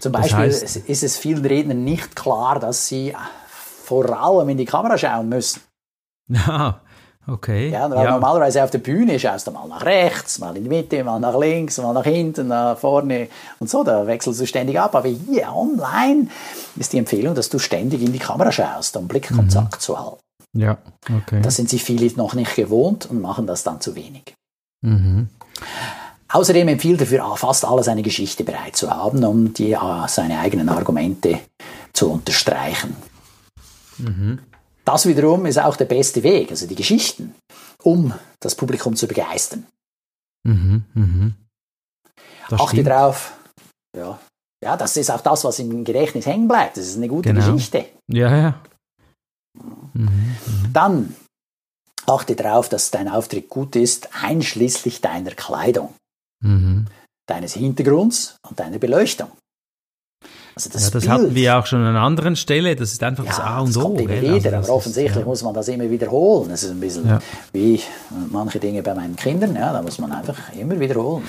Zum 0.01 0.11
Beispiel 0.11 0.49
das 0.49 0.63
heißt, 0.63 0.89
ist 0.89 1.05
es 1.05 1.17
vielen 1.17 1.47
Rednern 1.47 1.85
nicht 1.85 2.17
klar, 2.17 2.59
dass 2.59 2.89
sie 2.89 3.15
vor 3.93 4.09
allem 4.11 4.49
in 4.49 4.57
die 4.57 4.65
Kamera 4.65 4.97
schauen 4.97 5.29
müssen. 5.29 5.61
Ja, 6.29 6.81
okay. 7.27 7.69
Ja, 7.69 7.91
weil 7.91 8.07
ja. 8.07 8.13
normalerweise 8.13 8.65
auf 8.65 8.71
der 8.71 8.79
Bühne 8.79 9.19
schaust 9.19 9.47
du 9.47 9.51
mal 9.51 9.69
nach 9.69 9.85
rechts, 9.85 10.39
mal 10.39 10.57
in 10.57 10.63
die 10.63 10.71
Mitte, 10.71 11.05
mal 11.05 11.21
nach 11.21 11.39
links, 11.39 11.77
mal 11.77 11.93
nach 11.93 12.05
hinten, 12.05 12.49
nach 12.49 12.79
vorne 12.79 13.29
und 13.59 13.69
so, 13.69 13.85
da 13.85 14.07
wechselst 14.07 14.41
du 14.41 14.47
ständig 14.47 14.81
ab. 14.81 14.95
Aber 14.95 15.09
hier 15.09 15.53
online 15.55 16.29
ist 16.77 16.95
die 16.95 16.99
Empfehlung, 16.99 17.35
dass 17.35 17.51
du 17.51 17.59
ständig 17.59 18.01
in 18.01 18.15
die 18.15 18.19
Kamera 18.19 18.51
schaust, 18.51 18.97
um 18.97 19.09
Blickkontakt 19.09 19.75
mhm. 19.75 19.81
zu 19.81 19.99
halten. 19.99 20.21
Ja, 20.55 20.79
okay. 21.19 21.43
Das 21.43 21.57
sind 21.57 21.69
sich 21.69 21.85
viele 21.85 22.11
noch 22.17 22.33
nicht 22.33 22.55
gewohnt 22.55 23.11
und 23.11 23.21
machen 23.21 23.47
das 23.47 23.63
dann 23.63 23.83
zu 23.83 23.95
wenig. 23.95 24.35
Mhm. 24.81 25.29
Außerdem 26.29 26.67
empfiehlt 26.69 27.03
er 27.03 27.07
für 27.07 27.37
fast 27.37 27.67
alles 27.67 27.89
eine 27.89 28.03
Geschichte 28.03 28.43
bereit 28.43 28.75
zu 28.75 28.91
haben, 28.91 29.23
um 29.23 29.53
die, 29.53 29.77
seine 30.07 30.39
eigenen 30.39 30.71
Argumente 30.71 31.41
zu 31.93 32.11
unterstreichen. 32.11 32.97
Mhm. 33.99 34.41
Das 34.85 35.07
wiederum 35.07 35.47
ist 35.47 35.59
auch 35.59 35.77
der 35.77 35.85
beste 35.85 36.23
Weg, 36.23 36.51
also 36.51 36.67
die 36.67 36.75
Geschichten, 36.75 37.35
um 37.83 38.13
das 38.41 38.55
Publikum 38.55 38.97
zu 38.97 39.07
begeistern. 39.07 39.67
Mhm, 40.45 40.85
mhm. 40.95 41.35
Achte 42.51 42.69
stimmt. 42.69 42.89
drauf, 42.89 43.33
ja, 43.97 44.19
ja, 44.63 44.77
das 44.77 44.97
ist 44.97 45.11
auch 45.11 45.21
das, 45.21 45.45
was 45.45 45.59
im 45.59 45.85
Gedächtnis 45.85 46.27
hängen 46.27 46.49
bleibt. 46.49 46.77
Das 46.77 46.87
ist 46.87 46.97
eine 46.97 47.09
gute 47.09 47.33
genau. 47.33 47.45
Geschichte. 47.45 47.87
Ja, 48.09 48.37
ja. 48.37 48.61
Mhm, 49.55 50.05
mhm. 50.05 50.73
Dann 50.73 51.17
achte 52.07 52.37
darauf, 52.37 52.69
dass 52.69 52.91
dein 52.91 53.09
Auftritt 53.09 53.49
gut 53.49 53.77
ist, 53.77 54.09
einschließlich 54.23 55.01
deiner 55.01 55.33
Kleidung, 55.33 55.95
mhm. 56.43 56.87
deines 57.27 57.55
Hintergrunds 57.55 58.37
und 58.49 58.59
deiner 58.59 58.79
Beleuchtung. 58.79 59.31
Also 60.55 60.69
das, 60.71 60.85
ja, 60.85 60.91
das 60.91 61.03
Bild, 61.03 61.13
hatten 61.13 61.35
wir 61.35 61.59
auch 61.59 61.67
schon 61.67 61.81
an 61.81 61.89
einer 61.89 62.01
anderen 62.01 62.37
Stelle. 62.37 62.77
Das 62.77 62.93
ist 62.93 63.03
einfach 63.03 63.25
ja, 63.25 63.31
das 63.31 63.41
A 63.41 63.61
und 63.61 63.69
das 63.69 63.77
O. 63.77 63.89
Kommt 63.89 64.01
immer 64.03 64.21
wieder, 64.21 64.57
also 64.57 64.73
aber 64.73 64.77
offensichtlich 64.77 65.17
ist, 65.17 65.27
muss 65.27 65.43
man 65.43 65.55
das 65.55 65.69
immer 65.69 65.89
wiederholen. 65.89 66.51
Das 66.51 66.63
ist 66.63 66.71
ein 66.71 66.81
bisschen 66.81 67.19
wie 67.53 67.81
manche 68.31 68.59
Dinge 68.59 68.83
bei 68.83 68.95
meinen 68.95 69.17
Kindern. 69.17 69.57
Ja, 69.57 69.73
da 69.73 69.83
muss 69.83 69.99
man 69.99 70.13
einfach 70.13 70.37
immer 70.59 70.79
wiederholen. 70.79 71.25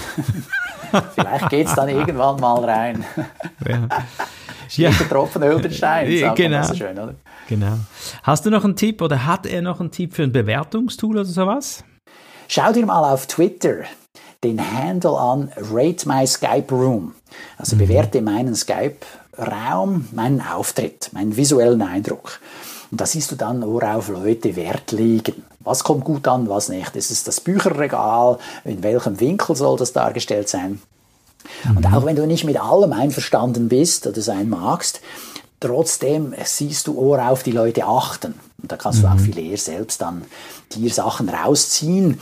Vielleicht 1.16 1.50
geht 1.50 1.68
es 1.68 1.74
dann 1.74 1.90
irgendwann 1.90 2.40
mal 2.40 2.64
rein. 2.64 3.06
ja. 3.68 3.88
ja. 4.70 4.92
Tropfen 5.10 5.44
Öl 5.44 5.62
den 5.62 5.72
Stein. 5.72 6.08
Genau. 6.36 6.64
So 6.64 6.74
schön, 6.74 6.98
oder? 6.98 7.16
genau. 7.48 7.78
Hast 8.24 8.46
du 8.46 8.50
noch 8.50 8.64
einen 8.64 8.76
Tipp 8.76 9.02
oder 9.02 9.26
hat 9.26 9.46
er 9.46 9.62
noch 9.62 9.80
einen 9.80 9.92
Tipp 9.92 10.14
für 10.14 10.24
ein 10.24 10.32
Bewertungstool 10.32 11.18
oder 11.18 11.26
sowas? 11.26 11.84
Schau 12.48 12.72
dir 12.74 12.86
mal 12.86 13.12
auf 13.12 13.28
Twitter 13.28 13.84
den 14.44 14.60
Handle 14.60 15.18
an 15.18 15.52
Rate 15.58 16.08
My 16.08 16.28
Skype 16.28 16.74
Room. 16.74 17.16
Also 17.58 17.76
mhm. 17.76 17.80
bewerte 17.80 18.22
meinen 18.22 18.56
Skype-Raum, 18.56 20.10
meinen 20.12 20.42
Auftritt, 20.42 21.10
meinen 21.14 21.36
visuellen 21.36 21.82
Eindruck. 21.82 22.40
Und 22.92 23.02
da 23.02 23.06
siehst 23.06 23.32
du 23.32 23.36
dann, 23.36 23.66
worauf 23.66 24.10
Leute 24.10 24.56
Wert 24.56 24.92
legen. 24.92 25.44
Was 25.62 25.84
kommt 25.84 26.04
gut 26.04 26.28
an, 26.28 26.48
was 26.50 26.70
nicht. 26.70 26.96
Ist 26.96 27.10
es 27.10 27.24
das 27.24 27.42
Bücherregal? 27.42 28.38
In 28.66 28.84
welchem 28.84 29.20
Winkel 29.20 29.56
soll 29.56 29.78
das 29.78 29.94
dargestellt 29.94 30.50
sein? 30.50 30.82
Mhm. 31.64 31.78
Und 31.78 31.94
auch 31.94 32.06
wenn 32.06 32.16
du 32.16 32.28
nicht 32.28 32.44
mit 32.44 32.60
allem 32.60 32.94
einverstanden 32.94 33.70
bist 33.70 34.06
oder 34.06 34.22
sein 34.22 34.50
magst, 34.50 35.02
trotzdem 35.60 36.36
siehst 36.44 36.88
du, 36.88 36.96
worauf 36.96 37.44
die 37.44 37.52
Leute 37.52 37.86
achten. 37.86 38.36
Und 38.62 38.72
da 38.72 38.78
kannst 38.78 39.00
mhm. 39.00 39.04
du 39.04 39.08
auch 39.10 39.16
mhm. 39.16 39.20
viel 39.20 39.40
eher 39.40 39.58
selbst 39.58 40.02
dann 40.02 40.24
dir 40.76 40.94
Sachen 40.94 41.30
rausziehen, 41.30 42.20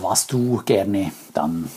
was 0.00 0.26
du 0.26 0.62
gerne 0.64 1.12
dann 1.34 1.68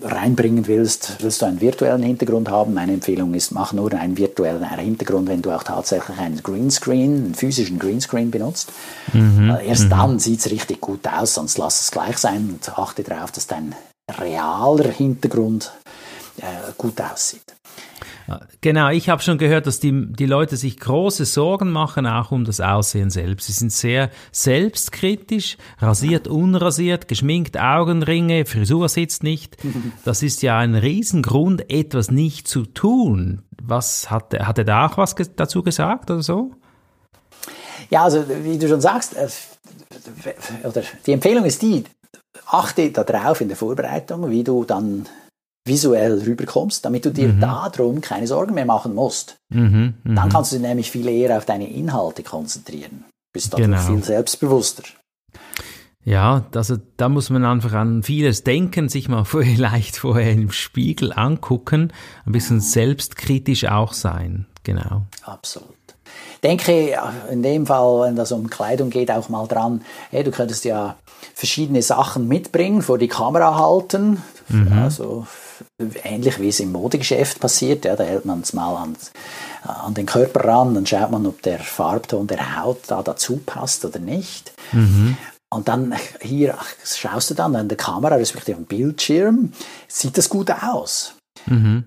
reinbringen 0.00 0.66
willst, 0.66 1.18
willst 1.20 1.42
du 1.42 1.46
einen 1.46 1.60
virtuellen 1.60 2.02
Hintergrund 2.02 2.48
haben. 2.48 2.74
Meine 2.74 2.94
Empfehlung 2.94 3.34
ist, 3.34 3.52
mach 3.52 3.72
nur 3.72 3.92
einen 3.92 4.16
virtuellen 4.16 4.64
Hintergrund, 4.68 5.28
wenn 5.28 5.42
du 5.42 5.50
auch 5.50 5.62
tatsächlich 5.62 6.18
einen 6.18 6.42
Greenscreen, 6.42 7.24
einen 7.24 7.34
physischen 7.34 7.78
Greenscreen 7.78 8.30
benutzt. 8.30 8.72
Mhm. 9.12 9.56
Erst 9.64 9.84
mhm. 9.84 9.90
dann 9.90 10.18
sieht 10.18 10.40
es 10.40 10.50
richtig 10.50 10.80
gut 10.80 11.06
aus, 11.06 11.34
sonst 11.34 11.58
lass 11.58 11.80
es 11.80 11.90
gleich 11.90 12.18
sein 12.18 12.50
und 12.52 12.78
achte 12.78 13.02
darauf, 13.02 13.30
dass 13.30 13.46
dein 13.46 13.74
realer 14.18 14.90
Hintergrund 14.90 15.72
äh, 16.38 16.72
gut 16.76 17.00
aussieht. 17.00 17.54
Genau, 18.60 18.88
ich 18.90 19.08
habe 19.08 19.22
schon 19.22 19.38
gehört, 19.38 19.66
dass 19.66 19.80
die, 19.80 20.12
die 20.12 20.26
Leute 20.26 20.56
sich 20.56 20.78
große 20.78 21.24
Sorgen 21.24 21.70
machen, 21.70 22.06
auch 22.06 22.30
um 22.30 22.44
das 22.44 22.60
Aussehen 22.60 23.10
selbst. 23.10 23.46
Sie 23.46 23.52
sind 23.52 23.72
sehr 23.72 24.10
selbstkritisch, 24.30 25.56
rasiert, 25.78 26.28
unrasiert, 26.28 27.08
geschminkt, 27.08 27.58
Augenringe, 27.58 28.44
Frisur 28.44 28.88
sitzt 28.88 29.22
nicht. 29.22 29.56
Das 30.04 30.22
ist 30.22 30.42
ja 30.42 30.58
ein 30.58 30.74
Riesengrund, 30.74 31.70
etwas 31.70 32.10
nicht 32.10 32.48
zu 32.48 32.64
tun. 32.66 33.42
Was 33.62 34.10
hat, 34.10 34.34
hat 34.34 34.58
er 34.58 34.64
da 34.64 34.86
auch 34.86 34.98
was 34.98 35.14
dazu 35.36 35.62
gesagt 35.62 36.10
oder 36.10 36.22
so? 36.22 36.52
Ja, 37.90 38.04
also 38.04 38.24
wie 38.42 38.58
du 38.58 38.68
schon 38.68 38.80
sagst, 38.80 39.16
äh, 39.16 39.28
die 41.06 41.12
Empfehlung 41.12 41.44
ist 41.44 41.62
die, 41.62 41.84
achte 42.46 42.90
darauf 42.90 43.40
in 43.40 43.48
der 43.48 43.56
Vorbereitung, 43.56 44.30
wie 44.30 44.44
du 44.44 44.64
dann 44.64 45.06
visuell 45.64 46.22
rüberkommst, 46.22 46.84
damit 46.84 47.04
du 47.04 47.10
dir 47.10 47.28
mhm. 47.28 47.40
darum 47.40 48.00
keine 48.00 48.26
Sorgen 48.26 48.54
mehr 48.54 48.66
machen 48.66 48.94
musst. 48.94 49.36
Mhm, 49.50 49.94
mh. 50.02 50.14
Dann 50.14 50.28
kannst 50.28 50.52
du 50.52 50.56
dich 50.56 50.66
nämlich 50.66 50.90
viel 50.90 51.08
eher 51.08 51.36
auf 51.36 51.44
deine 51.44 51.70
Inhalte 51.70 52.22
konzentrieren. 52.22 53.04
Bist 53.32 53.52
dadurch 53.52 53.68
genau. 53.68 53.80
viel 53.80 54.02
selbstbewusster. 54.02 54.82
Ja, 56.04 56.46
also 56.54 56.78
da 56.96 57.08
muss 57.08 57.30
man 57.30 57.44
einfach 57.44 57.74
an 57.74 58.02
vieles 58.02 58.42
denken, 58.42 58.88
sich 58.88 59.08
mal 59.08 59.24
vielleicht 59.24 59.96
vorher 59.96 60.32
im 60.32 60.50
Spiegel 60.50 61.12
angucken, 61.12 61.92
ein 62.26 62.32
bisschen 62.32 62.60
selbstkritisch 62.60 63.66
auch 63.66 63.92
sein. 63.92 64.46
Genau. 64.64 65.02
Absolut 65.22 65.76
denke 66.42 66.98
in 67.30 67.42
dem 67.42 67.66
Fall, 67.66 68.08
wenn 68.08 68.16
das 68.16 68.32
um 68.32 68.50
Kleidung 68.50 68.90
geht, 68.90 69.10
auch 69.10 69.28
mal 69.28 69.46
dran, 69.46 69.82
hey, 70.10 70.24
du 70.24 70.30
könntest 70.30 70.64
ja 70.64 70.96
verschiedene 71.34 71.82
Sachen 71.82 72.28
mitbringen, 72.28 72.82
vor 72.82 72.98
die 72.98 73.08
Kamera 73.08 73.56
halten, 73.56 74.22
mhm. 74.48 74.72
also 74.72 75.26
ähnlich 76.04 76.38
wie 76.40 76.48
es 76.48 76.60
im 76.60 76.72
Modegeschäft 76.72 77.40
passiert, 77.40 77.84
ja, 77.84 77.96
da 77.96 78.04
hält 78.04 78.24
man 78.24 78.40
es 78.40 78.52
mal 78.52 78.76
an, 78.76 78.96
an 79.62 79.94
den 79.94 80.06
Körper 80.06 80.44
ran, 80.44 80.74
dann 80.74 80.86
schaut 80.86 81.10
man, 81.10 81.26
ob 81.26 81.42
der 81.42 81.58
Farbton 81.58 82.26
der 82.26 82.56
Haut 82.56 82.80
da 82.88 83.02
dazu 83.02 83.38
passt 83.44 83.84
oder 83.84 83.98
nicht. 83.98 84.52
Mhm. 84.72 85.16
Und 85.52 85.68
dann 85.68 85.94
hier 86.20 86.56
schaust 86.84 87.30
du 87.30 87.34
dann 87.34 87.54
an 87.56 87.68
der 87.68 87.76
Kamera, 87.76 88.14
respektive 88.14 88.56
am 88.56 88.64
Bildschirm, 88.64 89.52
sieht 89.86 90.16
das 90.16 90.28
gut 90.28 90.50
aus. 90.50 91.14
Mhm. 91.46 91.84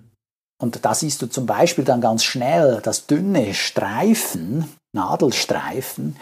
Und 0.61 0.85
da 0.85 0.93
siehst 0.93 1.21
du 1.21 1.27
zum 1.27 1.45
Beispiel 1.45 1.83
dann 1.83 1.99
ganz 1.99 2.23
schnell, 2.23 2.79
dass 2.83 3.07
dünne 3.07 3.53
Streifen, 3.53 4.65
Nadelstreifen, 4.93 6.15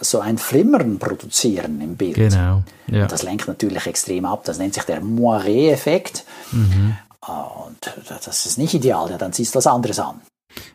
so 0.00 0.20
ein 0.20 0.38
Flimmern 0.38 0.98
produzieren 0.98 1.80
im 1.80 1.96
Bild. 1.96 2.16
Genau. 2.16 2.62
Ja. 2.88 3.02
Und 3.02 3.12
das 3.12 3.22
lenkt 3.22 3.48
natürlich 3.48 3.86
extrem 3.86 4.24
ab. 4.24 4.44
Das 4.44 4.58
nennt 4.58 4.74
sich 4.74 4.82
der 4.84 5.00
Moiré-Effekt. 5.00 6.24
Mhm. 6.52 6.96
Und 7.26 7.92
das 8.08 8.46
ist 8.46 8.58
nicht 8.58 8.74
ideal. 8.74 9.10
Ja, 9.10 9.18
dann 9.18 9.32
siehst 9.32 9.54
du 9.54 9.58
was 9.58 9.66
anderes 9.66 9.98
an. 9.98 10.20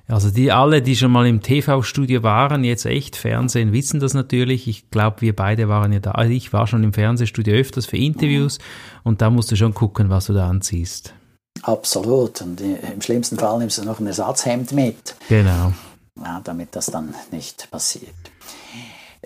Also 0.07 0.29
die 0.29 0.51
alle, 0.51 0.81
die 0.81 0.95
schon 0.95 1.11
mal 1.11 1.25
im 1.25 1.41
TV-Studio 1.41 2.21
waren, 2.23 2.63
jetzt 2.63 2.85
echt 2.85 3.15
Fernsehen, 3.15 3.71
wissen 3.71 3.99
das 3.99 4.13
natürlich. 4.13 4.67
Ich 4.67 4.91
glaube, 4.91 5.21
wir 5.21 5.35
beide 5.35 5.69
waren 5.69 5.93
ja 5.93 5.99
da. 5.99 6.11
Also 6.11 6.31
ich 6.31 6.53
war 6.53 6.67
schon 6.67 6.83
im 6.83 6.93
Fernsehstudio 6.93 7.55
öfters 7.55 7.85
für 7.85 7.97
Interviews 7.97 8.59
mhm. 8.59 8.63
und 9.03 9.21
da 9.21 9.29
musst 9.29 9.51
du 9.51 9.55
schon 9.55 9.73
gucken, 9.73 10.09
was 10.09 10.25
du 10.25 10.33
da 10.33 10.49
anziehst. 10.49 11.13
Absolut. 11.63 12.41
Und 12.41 12.61
im 12.61 13.01
schlimmsten 13.01 13.37
Fall 13.37 13.59
nimmst 13.59 13.77
du 13.77 13.83
noch 13.83 13.99
ein 13.99 14.07
Ersatzhemd 14.07 14.71
mit. 14.71 15.15
Genau. 15.29 15.73
Ja, 16.19 16.41
damit 16.43 16.75
das 16.75 16.87
dann 16.87 17.13
nicht 17.31 17.69
passiert. 17.71 18.13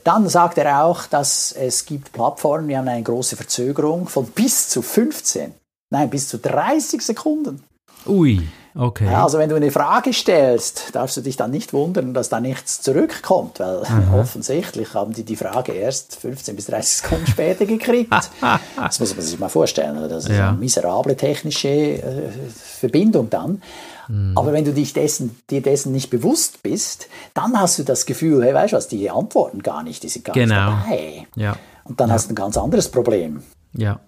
Dann 0.03 0.27
sagt 0.29 0.57
er 0.57 0.83
auch, 0.83 1.07
dass 1.07 1.51
es 1.51 1.85
gibt 1.85 2.11
Plattformen, 2.11 2.67
die 2.67 2.77
haben 2.77 2.87
eine 2.87 3.01
große 3.01 3.35
Verzögerung 3.35 4.07
von 4.07 4.27
bis 4.27 4.69
zu 4.69 4.81
15, 4.81 5.53
nein, 5.95 6.09
bis 6.09 6.27
zu 6.27 6.37
30 6.37 7.01
Sekunden. 7.01 7.63
Ui. 8.05 8.41
Okay. 8.77 9.05
Ja, 9.05 9.23
also 9.23 9.37
wenn 9.39 9.47
du 9.49 9.55
eine 9.55 9.71
Frage 9.71 10.11
stellst, 10.11 10.93
darfst 10.93 11.15
du 11.15 11.21
dich 11.21 11.37
dann 11.37 11.49
nicht 11.49 11.71
wundern, 11.71 12.13
dass 12.13 12.27
da 12.27 12.41
nichts 12.41 12.81
zurückkommt, 12.81 13.61
weil 13.61 13.83
offensichtlich 14.13 14.93
haben 14.93 15.13
die 15.13 15.23
die 15.23 15.37
Frage 15.37 15.71
erst 15.71 16.17
15 16.17 16.57
bis 16.57 16.65
30 16.65 16.97
Sekunden 16.97 17.25
später 17.27 17.65
gekriegt. 17.65 18.13
das 18.75 18.99
muss 18.99 19.15
man 19.15 19.25
sich 19.25 19.39
mal 19.39 19.47
vorstellen. 19.47 19.95
Das 20.09 20.25
ist 20.25 20.35
Ja. 20.37 20.49
eine 20.49 20.57
miserable 20.57 21.15
technische 21.15 21.69
äh, 21.69 22.29
Verbindung 22.53 23.29
dann. 23.29 23.61
Mhm. 24.09 24.33
Aber 24.37 24.51
wenn 24.51 24.65
du 24.65 24.73
dich 24.73 24.91
dessen, 24.91 25.39
dir 25.49 25.61
dessen 25.61 25.93
nicht 25.93 26.09
bewusst 26.09 26.61
bist, 26.61 27.07
dann 27.33 27.57
hast 27.57 27.79
du 27.79 27.83
das 27.83 28.05
Gefühl, 28.05 28.43
hey, 28.43 28.53
weißt 28.53 28.73
du 28.73 28.77
was, 28.77 28.89
die 28.89 29.09
antworten 29.09 29.63
gar 29.63 29.83
nicht, 29.83 30.03
die 30.03 30.09
sind 30.09 30.25
gar 30.25 30.33
Genau. 30.33 30.71
nicht 30.71 30.83
dabei. 30.85 31.27
Ja. 31.35 31.55
Und 31.85 32.01
dann 32.01 32.11
hast 32.11 32.27
du 32.27 32.33
ein 32.33 32.35
ganz 32.35 32.57
anderes 32.57 32.89
Problem 32.89 33.41
Ja. 33.73 34.01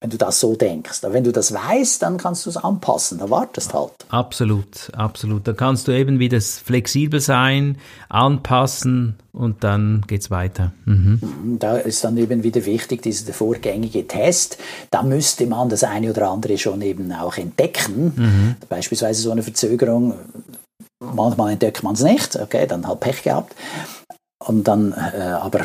Wenn 0.00 0.10
du 0.10 0.16
das 0.16 0.38
so 0.38 0.54
denkst. 0.54 1.02
Aber 1.02 1.12
wenn 1.12 1.24
du 1.24 1.32
das 1.32 1.52
weißt, 1.52 2.02
dann 2.02 2.18
kannst 2.18 2.46
du 2.46 2.50
es 2.50 2.56
anpassen, 2.56 3.18
da 3.18 3.30
wartest 3.30 3.74
halt. 3.74 3.92
Absolut, 4.10 4.92
absolut. 4.94 5.48
Da 5.48 5.52
kannst 5.52 5.88
du 5.88 5.92
eben 5.92 6.20
wieder 6.20 6.40
flexibel 6.40 7.20
sein, 7.20 7.78
anpassen 8.08 9.16
und 9.32 9.64
dann 9.64 10.04
geht's 10.06 10.30
weiter. 10.30 10.72
Mhm. 10.84 11.20
Und 11.20 11.58
Da 11.58 11.78
ist 11.78 12.04
dann 12.04 12.16
eben 12.16 12.44
wieder 12.44 12.64
wichtig, 12.64 13.02
dieser 13.02 13.32
vorgängige 13.32 14.06
Test. 14.06 14.58
Da 14.90 15.02
müsste 15.02 15.46
man 15.46 15.68
das 15.68 15.82
eine 15.82 16.10
oder 16.10 16.30
andere 16.30 16.58
schon 16.58 16.80
eben 16.82 17.12
auch 17.12 17.36
entdecken. 17.36 18.56
Beispielsweise 18.68 19.20
so 19.20 19.32
eine 19.32 19.42
Verzögerung. 19.42 20.14
Manchmal 21.00 21.52
entdeckt 21.52 21.82
man 21.82 21.94
es 21.94 22.02
nicht, 22.02 22.36
okay, 22.36 22.66
dann 22.66 22.86
halt 22.86 23.00
Pech 23.00 23.22
gehabt. 23.22 23.54
Und 24.44 24.66
dann, 24.68 24.92
äh, 24.92 25.20
aber 25.22 25.60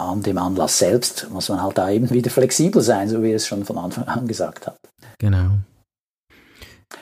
an 0.00 0.22
dem 0.22 0.38
Anlass 0.38 0.78
selbst 0.78 1.28
muss 1.30 1.48
man 1.48 1.62
halt 1.62 1.78
da 1.78 1.90
eben 1.90 2.10
wieder 2.10 2.30
flexibel 2.30 2.82
sein, 2.82 3.08
so 3.08 3.22
wie 3.22 3.30
er 3.30 3.36
es 3.36 3.46
schon 3.46 3.64
von 3.64 3.78
Anfang 3.78 4.04
an 4.04 4.26
gesagt 4.26 4.66
hat. 4.66 4.78
Genau. 5.18 5.58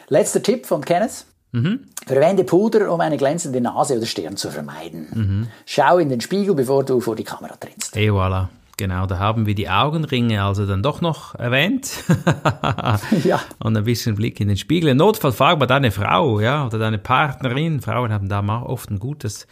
Letzter 0.08 0.42
Tipp 0.42 0.66
von 0.66 0.84
Kenneth. 0.84 1.24
Mhm. 1.52 1.80
Verwende 2.06 2.44
Puder, 2.44 2.92
um 2.92 3.00
eine 3.00 3.16
glänzende 3.16 3.60
Nase 3.60 3.96
oder 3.96 4.04
Stirn 4.04 4.36
zu 4.36 4.50
vermeiden. 4.50 5.48
Schau 5.64 5.96
in 5.96 6.10
den 6.10 6.20
Spiegel, 6.20 6.54
bevor 6.54 6.84
du 6.84 7.00
vor 7.00 7.16
die 7.16 7.24
Kamera 7.24 7.56
trittst. 7.56 7.96
Et 7.96 8.10
voilà. 8.10 8.48
Genau, 8.78 9.06
da 9.06 9.18
haben 9.18 9.46
wir 9.46 9.56
die 9.56 9.68
Augenringe 9.68 10.44
also 10.44 10.64
dann 10.64 10.84
doch 10.84 11.00
noch 11.00 11.34
erwähnt. 11.34 11.90
Ja. 13.24 13.40
Und 13.58 13.76
ein 13.76 13.84
bisschen 13.84 14.14
Blick 14.14 14.40
in 14.40 14.48
den 14.48 14.56
Spiegel. 14.56 14.90
Im 14.90 14.98
Notfall 14.98 15.32
frag 15.32 15.58
mal 15.58 15.66
deine 15.66 15.90
Frau, 15.90 16.40
ja, 16.40 16.64
oder 16.64 16.78
deine 16.78 16.98
Partnerin. 16.98 17.80
Frauen 17.80 18.12
haben 18.12 18.28
da 18.28 18.40
mal 18.40 18.62
oft 18.62 18.90
ein 18.90 19.00
gutes 19.00 19.46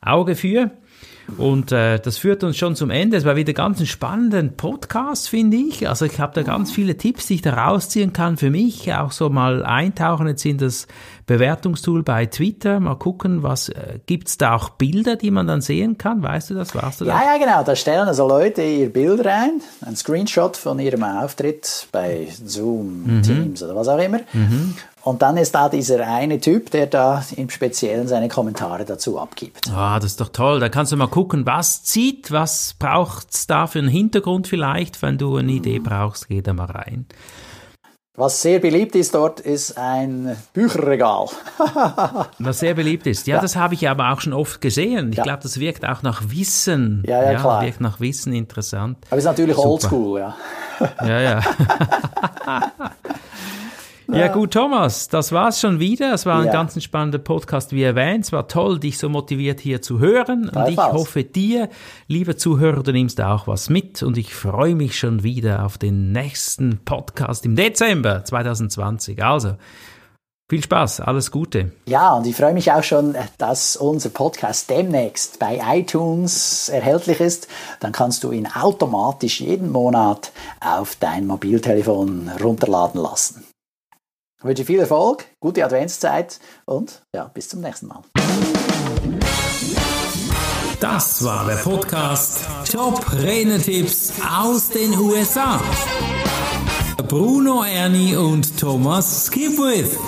Auge 0.00 0.36
für. 0.36 0.70
Und 1.38 1.72
äh, 1.72 1.98
das 1.98 2.18
führt 2.18 2.44
uns 2.44 2.56
schon 2.56 2.76
zum 2.76 2.90
Ende. 2.90 3.16
Es 3.16 3.24
war 3.24 3.36
wieder 3.36 3.52
ganz 3.52 3.80
ein 3.80 3.86
spannender 3.86 4.42
Podcast, 4.42 5.28
finde 5.28 5.56
ich. 5.56 5.88
Also 5.88 6.04
ich 6.04 6.18
habe 6.20 6.34
da 6.34 6.42
ganz 6.42 6.70
viele 6.72 6.96
Tipps, 6.96 7.26
die 7.26 7.34
ich 7.34 7.42
da 7.42 7.54
rausziehen 7.54 8.12
kann 8.12 8.36
für 8.36 8.50
mich. 8.50 8.92
Auch 8.92 9.12
so 9.12 9.28
mal 9.28 9.64
eintauchen 9.64 10.28
jetzt 10.28 10.44
in 10.44 10.58
das 10.58 10.86
Bewertungstool 11.26 12.02
bei 12.02 12.26
Twitter. 12.26 12.80
Mal 12.80 12.96
gucken, 12.96 13.42
was 13.42 13.68
äh, 13.68 14.00
gibt's 14.06 14.36
da 14.36 14.56
auch 14.56 14.70
Bilder, 14.70 15.16
die 15.16 15.30
man 15.30 15.46
dann 15.46 15.60
sehen 15.60 15.96
kann? 15.96 16.22
Weißt 16.22 16.50
du 16.50 16.54
das? 16.54 16.74
Warst 16.74 17.00
du 17.00 17.04
da? 17.04 17.20
Ja, 17.20 17.32
ja, 17.34 17.38
genau. 17.38 17.62
Da 17.62 17.76
stellen 17.76 18.08
also 18.08 18.26
Leute 18.26 18.62
ihr 18.62 18.92
Bild 18.92 19.24
rein, 19.24 19.60
ein 19.84 19.96
Screenshot 19.96 20.56
von 20.56 20.78
ihrem 20.78 21.04
Auftritt 21.04 21.88
bei 21.92 22.26
Zoom, 22.44 23.22
Teams 23.22 23.62
oder 23.62 23.76
was 23.76 23.88
auch 23.88 23.98
immer. 23.98 24.20
Und 25.02 25.22
dann 25.22 25.36
ist 25.38 25.54
da 25.54 25.68
dieser 25.70 26.06
eine 26.06 26.40
Typ, 26.40 26.70
der 26.72 26.86
da 26.86 27.24
im 27.36 27.48
Speziellen 27.48 28.06
seine 28.06 28.28
Kommentare 28.28 28.84
dazu 28.84 29.18
abgibt. 29.18 29.70
Ah, 29.74 29.96
das 29.98 30.12
ist 30.12 30.20
doch 30.20 30.28
toll. 30.28 30.60
Da 30.60 30.68
kannst 30.68 30.92
du 30.92 30.96
mal 30.96 31.08
gucken, 31.08 31.46
was 31.46 31.82
zieht, 31.84 32.30
was 32.32 32.74
braucht's 32.78 33.46
da 33.46 33.66
für 33.66 33.78
einen 33.78 33.88
Hintergrund 33.88 34.46
vielleicht. 34.46 35.00
Wenn 35.00 35.16
du 35.16 35.36
eine 35.36 35.52
Idee 35.52 35.78
brauchst, 35.78 36.28
geh 36.28 36.42
da 36.42 36.52
mal 36.52 36.66
rein. 36.66 37.06
Was 38.16 38.42
sehr 38.42 38.58
beliebt 38.58 38.94
ist 38.96 39.14
dort, 39.14 39.40
ist 39.40 39.78
ein 39.78 40.36
Bücherregal. 40.52 41.26
Was 42.38 42.58
sehr 42.58 42.74
beliebt 42.74 43.06
ist. 43.06 43.26
Ja, 43.26 43.40
das 43.40 43.56
habe 43.56 43.72
ich 43.72 43.88
aber 43.88 44.12
auch 44.12 44.20
schon 44.20 44.34
oft 44.34 44.60
gesehen. 44.60 45.12
Ich 45.12 45.16
Ja. 45.18 45.22
glaube, 45.22 45.42
das 45.42 45.58
wirkt 45.58 45.86
auch 45.86 46.02
nach 46.02 46.20
Wissen. 46.26 47.02
Ja, 47.06 47.22
ja, 47.32 47.38
klar. 47.40 47.62
Wirkt 47.62 47.80
nach 47.80 47.98
Wissen 48.00 48.34
interessant. 48.34 48.98
Aber 49.08 49.16
ist 49.16 49.24
natürlich 49.24 49.56
oldschool, 49.56 50.20
ja. 50.20 50.36
Ja, 51.00 51.20
ja. 51.20 51.40
Ja 54.12 54.28
gut, 54.28 54.52
Thomas, 54.52 55.08
das 55.08 55.32
war's 55.32 55.60
schon 55.60 55.78
wieder. 55.80 56.12
Es 56.14 56.26
war 56.26 56.40
ein 56.40 56.46
Ja. 56.46 56.52
ganz 56.52 56.82
spannender 56.82 57.18
Podcast, 57.18 57.72
wie 57.72 57.82
erwähnt. 57.82 58.24
Es 58.24 58.32
war 58.32 58.48
toll, 58.48 58.78
dich 58.80 58.98
so 58.98 59.08
motiviert 59.08 59.60
hier 59.60 59.82
zu 59.82 59.98
hören. 59.98 60.48
Und 60.48 60.68
ich 60.68 60.76
hoffe, 60.76 61.24
dir, 61.24 61.68
lieber 62.08 62.36
Zuhörer, 62.36 62.82
du 62.82 62.92
nimmst 62.92 63.20
auch 63.20 63.46
was 63.46 63.70
mit. 63.70 64.02
Und 64.02 64.16
ich 64.18 64.34
freue 64.34 64.74
mich 64.74 64.98
schon 64.98 65.22
wieder 65.22 65.64
auf 65.64 65.78
den 65.78 66.12
nächsten 66.12 66.80
Podcast 66.84 67.44
im 67.46 67.56
Dezember 67.56 68.24
2020. 68.24 69.22
Also, 69.22 69.56
viel 70.50 70.64
Spaß, 70.64 71.00
alles 71.02 71.30
Gute. 71.30 71.70
Ja, 71.86 72.12
und 72.14 72.26
ich 72.26 72.34
freue 72.34 72.52
mich 72.52 72.72
auch 72.72 72.82
schon, 72.82 73.14
dass 73.38 73.76
unser 73.76 74.08
Podcast 74.08 74.68
demnächst 74.68 75.38
bei 75.38 75.60
iTunes 75.72 76.68
erhältlich 76.68 77.20
ist. 77.20 77.46
Dann 77.78 77.92
kannst 77.92 78.24
du 78.24 78.32
ihn 78.32 78.48
automatisch 78.48 79.40
jeden 79.40 79.70
Monat 79.70 80.32
auf 80.60 80.96
dein 80.96 81.28
Mobiltelefon 81.28 82.30
runterladen 82.42 83.00
lassen. 83.00 83.44
Ich 84.40 84.44
wünsche 84.46 84.64
viel 84.64 84.78
Erfolg, 84.80 85.26
gute 85.38 85.62
Adventszeit 85.62 86.40
und 86.64 87.02
ja, 87.12 87.24
bis 87.24 87.50
zum 87.50 87.60
nächsten 87.60 87.88
Mal. 87.88 88.00
Das 90.80 91.22
war 91.22 91.44
der 91.44 91.56
Podcast 91.56 92.46
Top 92.72 93.04
Renetipps 93.12 94.14
aus 94.26 94.70
den 94.70 94.98
USA. 94.98 95.60
Bruno 97.06 97.64
Ernie 97.64 98.16
und 98.16 98.58
Thomas 98.58 99.26
Skipwith. 99.26 99.98